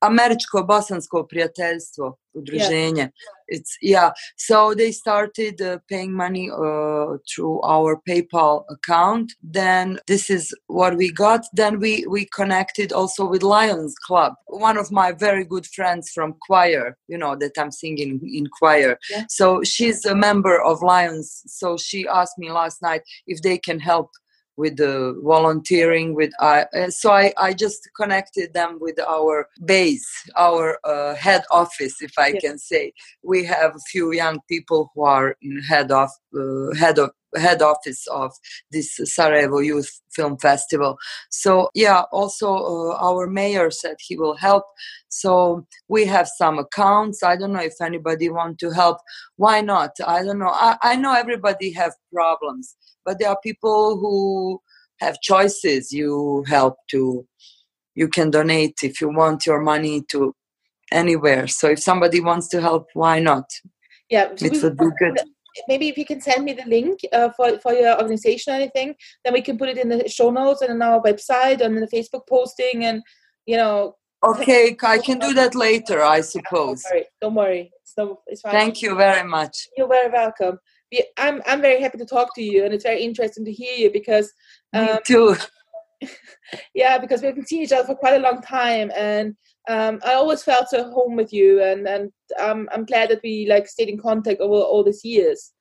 Američko-bosansko 0.00 1.26
prijateljstvo 1.26 2.16
udruženje. 2.34 3.10
It's 3.48 3.78
yeah. 3.80 4.12
So 4.36 4.74
they 4.74 4.92
started 4.92 5.60
uh, 5.60 5.78
paying 5.88 6.12
money 6.12 6.50
uh, 6.50 7.16
through 7.28 7.60
our 7.64 7.96
PayPal 8.08 8.64
account. 8.70 9.32
Then 9.42 9.98
this 10.06 10.30
is 10.30 10.54
what 10.66 10.96
we 10.96 11.10
got. 11.12 11.40
Then 11.56 11.78
we 11.80 12.04
we 12.10 12.26
connected 12.36 12.92
also 12.92 13.24
with 13.24 13.42
Lions 13.42 13.94
Club. 14.06 14.32
One 14.46 14.80
of 14.80 14.90
my 14.90 15.12
very 15.12 15.44
good 15.44 15.66
friends 15.66 16.10
from 16.14 16.34
choir. 16.46 16.96
You 17.08 17.18
know 17.18 17.36
that 17.36 17.58
I'm 17.58 17.72
singing 17.72 18.20
in 18.22 18.46
choir. 18.58 18.98
Yeah. 19.10 19.24
So 19.28 19.62
she's 19.64 20.04
a 20.04 20.14
member 20.14 20.62
of 20.62 20.82
Lions. 20.82 21.42
So 21.46 21.76
she 21.76 22.06
asked 22.06 22.38
me 22.38 22.52
last 22.52 22.82
night 22.82 23.02
if 23.26 23.40
they 23.40 23.58
can 23.58 23.80
help 23.80 24.10
with 24.58 24.76
the 24.76 25.18
volunteering 25.24 26.14
with 26.14 26.32
I 26.40 26.66
uh, 26.76 26.90
so 26.90 27.12
I, 27.12 27.32
I 27.38 27.54
just 27.54 27.88
connected 27.96 28.52
them 28.52 28.78
with 28.80 28.98
our 29.00 29.48
base 29.64 30.08
our 30.36 30.78
uh, 30.84 31.14
head 31.14 31.42
office 31.50 32.02
if 32.02 32.12
I 32.18 32.34
Yes. 32.34 32.42
can 32.42 32.58
say 32.58 32.92
we 33.22 33.44
have 33.44 33.76
a 33.76 33.80
few 33.92 34.12
young 34.12 34.40
people 34.48 34.90
who 34.94 35.04
are 35.04 35.36
in 35.40 35.60
head 35.62 35.90
of 35.92 36.10
uh, 36.38 36.74
head 36.76 36.98
of 36.98 37.10
head 37.36 37.62
office 37.62 38.06
of 38.08 38.32
this 38.70 38.98
Sarajevo 39.04 39.58
Youth 39.58 40.00
Film 40.10 40.38
Festival. 40.38 40.96
So 41.30 41.70
yeah 41.74 42.02
also 42.12 42.48
uh, 42.54 42.96
our 42.96 43.26
mayor 43.26 43.70
said 43.70 43.96
he 44.00 44.16
will 44.16 44.36
help. 44.36 44.64
So 45.08 45.66
we 45.88 46.04
have 46.06 46.28
some 46.28 46.58
accounts. 46.58 47.22
I 47.22 47.36
don't 47.36 47.52
know 47.52 47.60
if 47.60 47.80
anybody 47.80 48.28
want 48.28 48.58
to 48.60 48.70
help. 48.70 48.98
Why 49.36 49.60
not? 49.60 49.90
I 50.06 50.22
don't 50.22 50.38
know. 50.38 50.52
I, 50.52 50.76
I 50.82 50.96
know 50.96 51.14
everybody 51.14 51.72
have 51.72 51.92
problems 52.12 52.76
but 53.04 53.18
there 53.18 53.30
are 53.30 53.38
people 53.42 53.98
who 53.98 54.60
have 55.00 55.20
choices 55.20 55.92
you 55.92 56.44
help 56.46 56.76
to 56.90 57.26
you 57.94 58.06
can 58.06 58.30
donate 58.30 58.76
if 58.82 59.00
you 59.00 59.08
want 59.08 59.46
your 59.46 59.60
money 59.60 60.02
to 60.10 60.34
anywhere. 60.92 61.46
So 61.48 61.68
if 61.70 61.80
somebody 61.80 62.20
wants 62.20 62.48
to 62.48 62.60
help 62.60 62.86
why 62.94 63.18
not? 63.18 63.46
Yeah. 64.10 64.28
it 64.40 64.62
would 64.62 64.76
be 64.76 64.86
good 64.98 65.18
maybe 65.66 65.88
if 65.88 65.98
you 65.98 66.04
can 66.04 66.20
send 66.20 66.44
me 66.44 66.52
the 66.52 66.64
link 66.66 67.00
uh, 67.12 67.30
for, 67.36 67.58
for 67.58 67.72
your 67.72 67.96
organization 68.00 68.52
or 68.52 68.56
anything, 68.56 68.94
then 69.24 69.32
we 69.32 69.42
can 69.42 69.58
put 69.58 69.68
it 69.68 69.78
in 69.78 69.88
the 69.88 70.08
show 70.08 70.30
notes 70.30 70.62
and 70.62 70.72
on 70.72 70.82
our 70.82 71.02
website 71.02 71.60
and 71.60 71.74
in 71.76 71.80
the 71.80 71.88
Facebook 71.88 72.26
posting 72.28 72.84
and 72.84 73.02
you 73.46 73.56
know. 73.56 73.96
okay 74.22 74.76
i 74.82 74.98
can 74.98 75.18
do 75.18 75.32
that 75.32 75.54
later 75.54 76.02
i 76.02 76.20
suppose 76.20 76.82
Don't 76.90 76.92
worry, 76.92 77.06
don't 77.22 77.34
worry. 77.34 77.70
It's, 77.82 77.94
no, 77.96 78.20
it's 78.26 78.42
fine. 78.42 78.52
thank 78.52 78.82
you 78.82 78.94
very 78.96 79.26
much 79.26 79.68
You're 79.76 79.88
very 79.88 80.10
welcome. 80.10 80.58
I'm 81.18 81.42
I'm 81.46 81.60
very 81.60 81.80
happy 81.80 81.98
to 81.98 82.06
talk 82.06 82.34
to 82.36 82.42
you, 82.42 82.64
and 82.64 82.72
it's 82.74 82.84
very 82.84 83.02
interesting 83.02 83.44
to 83.44 83.52
hear 83.52 83.74
you 83.82 83.90
because 83.92 84.32
me 84.72 84.80
um, 84.80 84.98
too 85.06 85.36
yeah, 86.74 86.98
because 86.98 87.22
we've 87.22 87.34
been 87.34 87.46
seeing 87.46 87.62
each 87.62 87.72
other 87.72 87.86
for 87.86 87.94
quite 87.94 88.14
a 88.14 88.26
long 88.28 88.40
time, 88.42 88.90
and 88.96 89.36
um, 89.68 90.00
I 90.02 90.14
always 90.14 90.42
felt 90.42 90.70
so 90.70 90.90
home 90.90 91.14
with 91.14 91.32
you, 91.32 91.62
and 91.62 91.86
and 91.86 92.10
um, 92.38 92.68
I'm 92.72 92.86
glad 92.86 93.10
that 93.10 93.20
we 93.22 93.46
like 93.48 93.68
stayed 93.68 93.90
in 93.90 93.98
contact 93.98 94.40
over 94.40 94.54
all 94.54 94.82
these 94.82 95.04
years. 95.04 95.52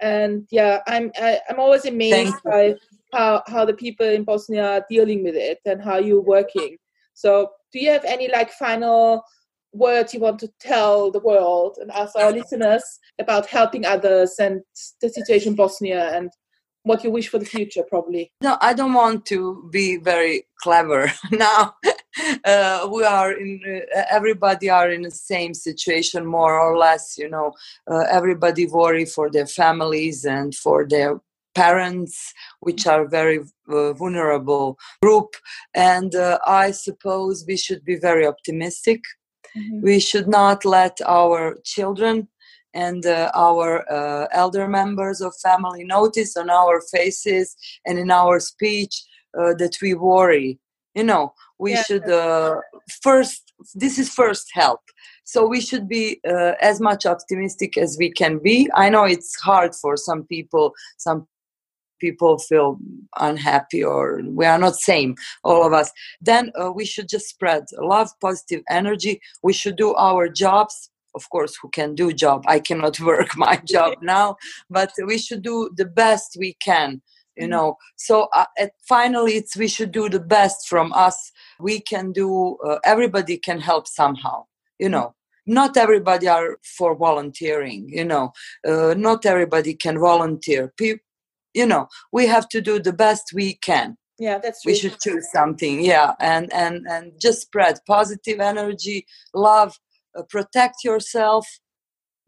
And 0.00 0.48
yeah, 0.50 0.80
I'm 0.88 1.12
I, 1.16 1.38
I'm 1.48 1.60
always 1.60 1.84
amazed 1.84 2.34
by 2.44 2.74
how 3.12 3.42
how 3.46 3.64
the 3.64 3.74
people 3.74 4.06
in 4.06 4.24
Bosnia 4.24 4.66
are 4.66 4.86
dealing 4.90 5.22
with 5.22 5.36
it 5.36 5.60
and 5.64 5.82
how 5.82 5.98
you're 5.98 6.20
working. 6.20 6.76
So, 7.14 7.50
do 7.72 7.78
you 7.78 7.90
have 7.90 8.04
any 8.04 8.28
like 8.28 8.50
final 8.50 9.22
words 9.72 10.12
you 10.12 10.20
want 10.20 10.40
to 10.40 10.50
tell 10.60 11.12
the 11.12 11.20
world 11.20 11.78
and 11.80 11.90
ask 11.92 12.16
our 12.16 12.32
listeners 12.32 12.82
about 13.20 13.46
helping 13.46 13.86
others 13.86 14.34
and 14.40 14.60
the 15.00 15.08
situation 15.08 15.52
in 15.52 15.56
Bosnia 15.56 16.14
and 16.14 16.30
what 16.82 17.04
you 17.04 17.10
wish 17.10 17.28
for 17.28 17.38
the 17.38 17.46
future, 17.46 17.84
probably? 17.88 18.32
no 18.42 18.58
i 18.60 18.74
don't 18.74 18.92
want 18.92 19.24
to 19.24 19.68
be 19.70 19.96
very 19.96 20.42
clever 20.60 21.12
now 21.30 21.74
uh, 22.44 22.88
we 22.92 23.04
are 23.04 23.32
in 23.32 23.60
uh, 23.96 24.02
everybody 24.10 24.68
are 24.68 24.90
in 24.90 25.02
the 25.02 25.10
same 25.10 25.54
situation 25.54 26.26
more 26.26 26.60
or 26.60 26.76
less 26.76 27.16
you 27.16 27.28
know 27.28 27.52
uh, 27.90 28.04
everybody 28.10 28.66
worry 28.66 29.04
for 29.04 29.30
their 29.30 29.46
families 29.46 30.24
and 30.24 30.54
for 30.54 30.86
their 30.86 31.20
parents 31.54 32.32
which 32.60 32.86
are 32.86 33.06
very 33.06 33.40
uh, 33.70 33.92
vulnerable 33.92 34.78
group. 35.02 35.34
And 35.74 36.14
uh, 36.14 36.38
i 36.46 36.70
suppose 36.70 37.44
we 37.46 37.56
should 37.56 37.84
be 37.84 37.96
very 37.96 38.26
optimistic. 38.26 39.00
We 39.82 40.00
should 40.00 40.28
not 40.28 40.64
let 40.64 40.98
our 41.06 41.56
children 41.62 42.28
and 42.72 43.04
uh, 43.04 43.30
our 43.34 43.84
uh, 43.92 44.28
elder 44.32 44.66
members 44.66 45.20
of 45.20 45.34
family 45.42 45.84
notice 45.84 46.38
on 46.38 46.48
our 46.48 46.80
faces 46.80 47.54
and 47.84 47.98
in 47.98 48.10
our 48.10 48.40
speech 48.40 49.04
uh, 49.38 49.52
that 49.54 49.76
we 49.82 49.92
worry 49.92 50.58
you 50.94 51.04
know 51.04 51.32
we 51.58 51.72
Yeah. 51.72 51.82
should 51.84 52.08
uh, 52.08 52.56
first 53.02 53.52
this 53.74 53.98
is 53.98 54.08
first 54.12 54.46
help. 54.52 54.80
So 55.24 55.46
we 55.46 55.60
should 55.60 55.86
be 55.88 56.20
uh, 56.28 56.54
as 56.60 56.80
much 56.80 57.06
optimistic 57.06 57.78
as 57.78 57.96
we 57.98 58.10
can 58.10 58.38
be. 58.38 58.68
I 58.74 58.88
know 58.90 59.04
it's 59.04 59.34
hard 59.40 59.74
for 59.74 59.96
some 59.96 60.24
people 60.24 60.74
some 60.96 61.26
people 62.00 62.36
feel 62.38 62.78
unhappy 63.20 63.82
or 63.84 64.20
we 64.38 64.44
are 64.44 64.58
not 64.58 64.74
same 64.74 65.14
all 65.44 65.64
of 65.64 65.72
us. 65.72 65.88
Then 66.20 66.50
uh, 66.60 66.72
we 66.72 66.84
should 66.84 67.08
just 67.08 67.28
spread 67.28 67.62
love 67.78 68.10
positive 68.20 68.62
energy. 68.68 69.20
We 69.42 69.52
should 69.52 69.76
do 69.76 69.94
our 69.94 70.28
jobs. 70.28 70.90
Of 71.14 71.28
course 71.30 71.54
who 71.60 71.68
can 71.68 71.94
do 71.94 72.12
job? 72.12 72.42
I 72.48 72.58
cannot 72.58 72.98
work 73.10 73.36
my 73.36 73.56
job 73.74 73.92
now 74.02 74.36
but 74.68 74.92
we 75.06 75.18
should 75.18 75.42
do 75.42 75.70
the 75.76 75.84
best 75.86 76.36
we 76.38 76.54
can 76.54 77.02
you 77.36 77.46
Mhm. 77.46 77.50
know. 77.50 77.76
So 77.96 78.28
uh, 78.34 78.46
at, 78.58 78.72
finally 78.88 79.32
it's 79.36 79.56
we 79.56 79.68
should 79.68 79.92
do 79.92 80.08
the 80.08 80.20
best 80.20 80.68
from 80.68 80.92
us. 80.92 81.32
We 81.60 81.80
can 81.80 82.12
do 82.12 82.56
uh, 82.66 82.78
everybody 82.84 83.36
can 83.38 83.60
help 83.60 83.86
somehow 83.88 84.44
you 84.78 84.88
know. 84.88 85.14
Not 85.46 85.76
everybody 85.76 86.28
are 86.28 86.58
for 86.78 86.94
volunteering 86.96 87.88
you 87.88 88.04
know. 88.04 88.32
Uh, 88.66 88.94
not 88.96 89.26
everybody 89.26 89.74
can 89.74 89.98
volunteer. 89.98 90.72
Pe- 90.76 91.00
you 91.54 91.66
know 91.66 91.86
we 92.12 92.26
have 92.26 92.48
to 92.48 92.60
do 92.60 92.78
the 92.80 92.92
best 92.92 93.24
we 93.34 93.54
can. 93.54 93.96
Yeah, 94.18 94.38
that's 94.38 94.62
true. 94.62 94.72
we 94.72 94.78
should 94.78 94.98
choose 95.00 95.26
something 95.32 95.80
yeah. 95.84 96.12
And 96.20 96.52
and 96.52 96.86
and 96.88 97.12
just 97.20 97.42
spread 97.42 97.78
positive 97.86 98.38
energy 98.40 99.06
love 99.34 99.72
uh, 100.16 100.22
protect 100.28 100.76
yourself 100.84 101.46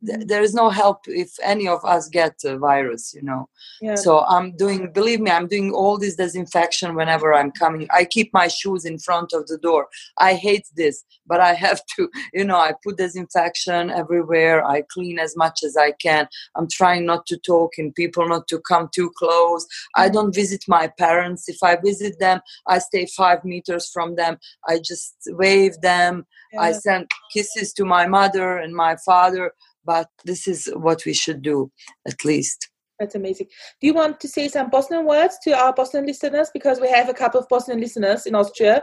Th- 0.06 0.26
there 0.26 0.42
is 0.42 0.54
no 0.54 0.70
help 0.70 1.00
if 1.06 1.30
any 1.42 1.66
of 1.68 1.84
us 1.84 2.08
get 2.08 2.34
a 2.44 2.58
virus 2.58 3.14
you 3.14 3.22
know. 3.22 3.48
Yeah. 3.80 3.94
so 3.94 4.24
i'm 4.26 4.56
doing 4.56 4.92
believe 4.92 5.20
me 5.20 5.30
i'm 5.30 5.48
doing 5.48 5.72
all 5.72 5.98
this 5.98 6.16
disinfection 6.16 6.94
whenever 6.94 7.34
i'm 7.34 7.50
coming. 7.52 7.88
I 7.94 8.04
keep 8.04 8.32
my 8.32 8.48
shoes 8.48 8.84
in 8.84 8.98
front 8.98 9.32
of 9.32 9.46
the 9.46 9.58
door. 9.58 9.88
I 10.18 10.34
hate 10.34 10.66
this 10.76 11.04
but 11.26 11.40
i 11.40 11.54
have 11.54 11.80
to 11.96 12.08
you 12.34 12.44
know 12.44 12.56
i 12.56 12.72
put 12.82 12.96
disinfection 12.96 13.90
everywhere. 13.90 14.64
I 14.64 14.82
clean 14.82 15.18
as 15.18 15.36
much 15.36 15.62
as 15.64 15.76
i 15.76 15.92
can. 15.92 16.28
I'm 16.56 16.68
trying 16.68 17.06
not 17.06 17.26
to 17.26 17.36
talk 17.38 17.72
and 17.78 17.94
people 17.94 18.28
not 18.28 18.48
to 18.48 18.60
come 18.60 18.88
too 18.94 19.10
close. 19.16 19.66
I 19.96 20.08
don't 20.08 20.34
visit 20.34 20.64
my 20.68 20.88
parents. 20.98 21.48
If 21.48 21.58
i 21.62 21.76
visit 21.76 22.18
them 22.18 22.40
i 22.66 22.78
stay 22.78 23.06
five 23.06 23.44
meters 23.44 23.90
from 23.92 24.16
them. 24.16 24.38
I 24.68 24.78
just 24.78 25.16
wave 25.28 25.80
them. 25.80 26.26
I 26.58 26.72
send 26.72 27.10
kisses 27.32 27.72
to 27.74 27.84
my 27.84 28.06
mother 28.06 28.58
and 28.58 28.74
my 28.74 28.96
father 29.04 29.52
but 29.84 30.08
this 30.24 30.46
is 30.46 30.70
what 30.76 31.04
we 31.04 31.12
should 31.12 31.42
do 31.42 31.70
at 32.06 32.24
least 32.24 32.70
That's 32.98 33.16
amazing. 33.16 33.48
Do 33.80 33.86
you 33.88 33.94
want 33.94 34.20
to 34.20 34.28
say 34.28 34.48
some 34.48 34.70
Bosnian 34.70 35.04
words 35.04 35.38
to 35.42 35.50
our 35.52 35.72
Bosnian 35.72 36.06
listeners? 36.06 36.50
Because 36.54 36.80
we 36.80 36.88
have 36.88 37.08
a 37.08 37.14
couple 37.14 37.40
of 37.40 37.48
Bosnian 37.48 37.80
listeners 37.80 38.26
in 38.26 38.34
Austria. 38.34 38.82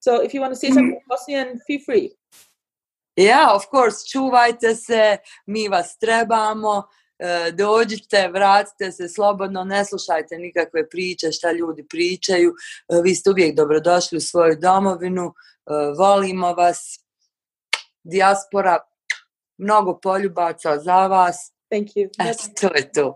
So 0.00 0.22
if 0.22 0.32
you 0.32 0.40
want 0.40 0.52
to 0.54 0.58
say 0.58 0.68
something 0.68 0.94
in 0.94 1.08
Bosnian, 1.08 1.60
feel 1.66 1.80
free. 1.84 2.12
Yeah, 3.16 3.52
of 3.52 3.68
course, 3.68 4.04
čuvajte 4.08 4.74
se, 4.74 5.18
mi 5.46 5.68
vas 5.68 5.98
trebamo, 5.98 6.88
e, 7.18 7.52
dođite, 7.52 8.28
vratite 8.28 8.92
se 8.92 9.08
slobodno, 9.08 9.64
ne 9.64 9.84
slušajte 9.84 10.38
nikakve 10.38 10.88
priče 10.88 11.32
šta 11.32 11.52
ljudi 11.52 11.86
pričaju, 11.88 12.52
E, 12.88 13.00
vi 13.02 13.14
ste 13.14 13.30
uvijek 13.30 13.56
dobrodošli 13.56 14.16
u 14.16 14.20
svoju 14.20 14.56
domovinu, 14.60 15.26
e, 15.26 15.32
volimo 15.98 16.54
vas, 16.54 17.00
dijaspora, 18.04 18.78
mnogo 19.58 19.98
poljubaca 20.02 20.78
za 20.78 21.06
vas, 21.06 21.52
Thank 21.70 21.96
you. 21.96 22.10
eto, 22.18 22.44
to 22.60 22.76
je 22.76 22.92
to. 22.92 23.14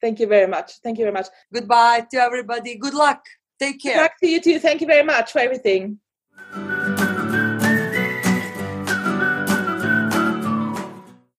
Thank 0.00 0.20
you 0.20 0.28
very 0.28 0.46
much. 0.46 0.80
Thank 0.82 0.98
you 0.98 1.04
very 1.04 1.12
much. 1.12 1.26
Goodbye 1.50 2.06
to 2.10 2.16
everybody, 2.18 2.78
good 2.78 2.94
luck, 2.94 3.20
take 3.58 3.72
Good 3.72 3.82
care. 3.82 4.02
luck 4.02 4.12
to 4.20 4.26
you 4.28 4.40
too. 4.40 4.60
Thank 4.60 4.80
you 4.80 4.86
very 4.86 5.04
much 5.04 5.32
for 5.32 5.40
everything. 5.40 5.98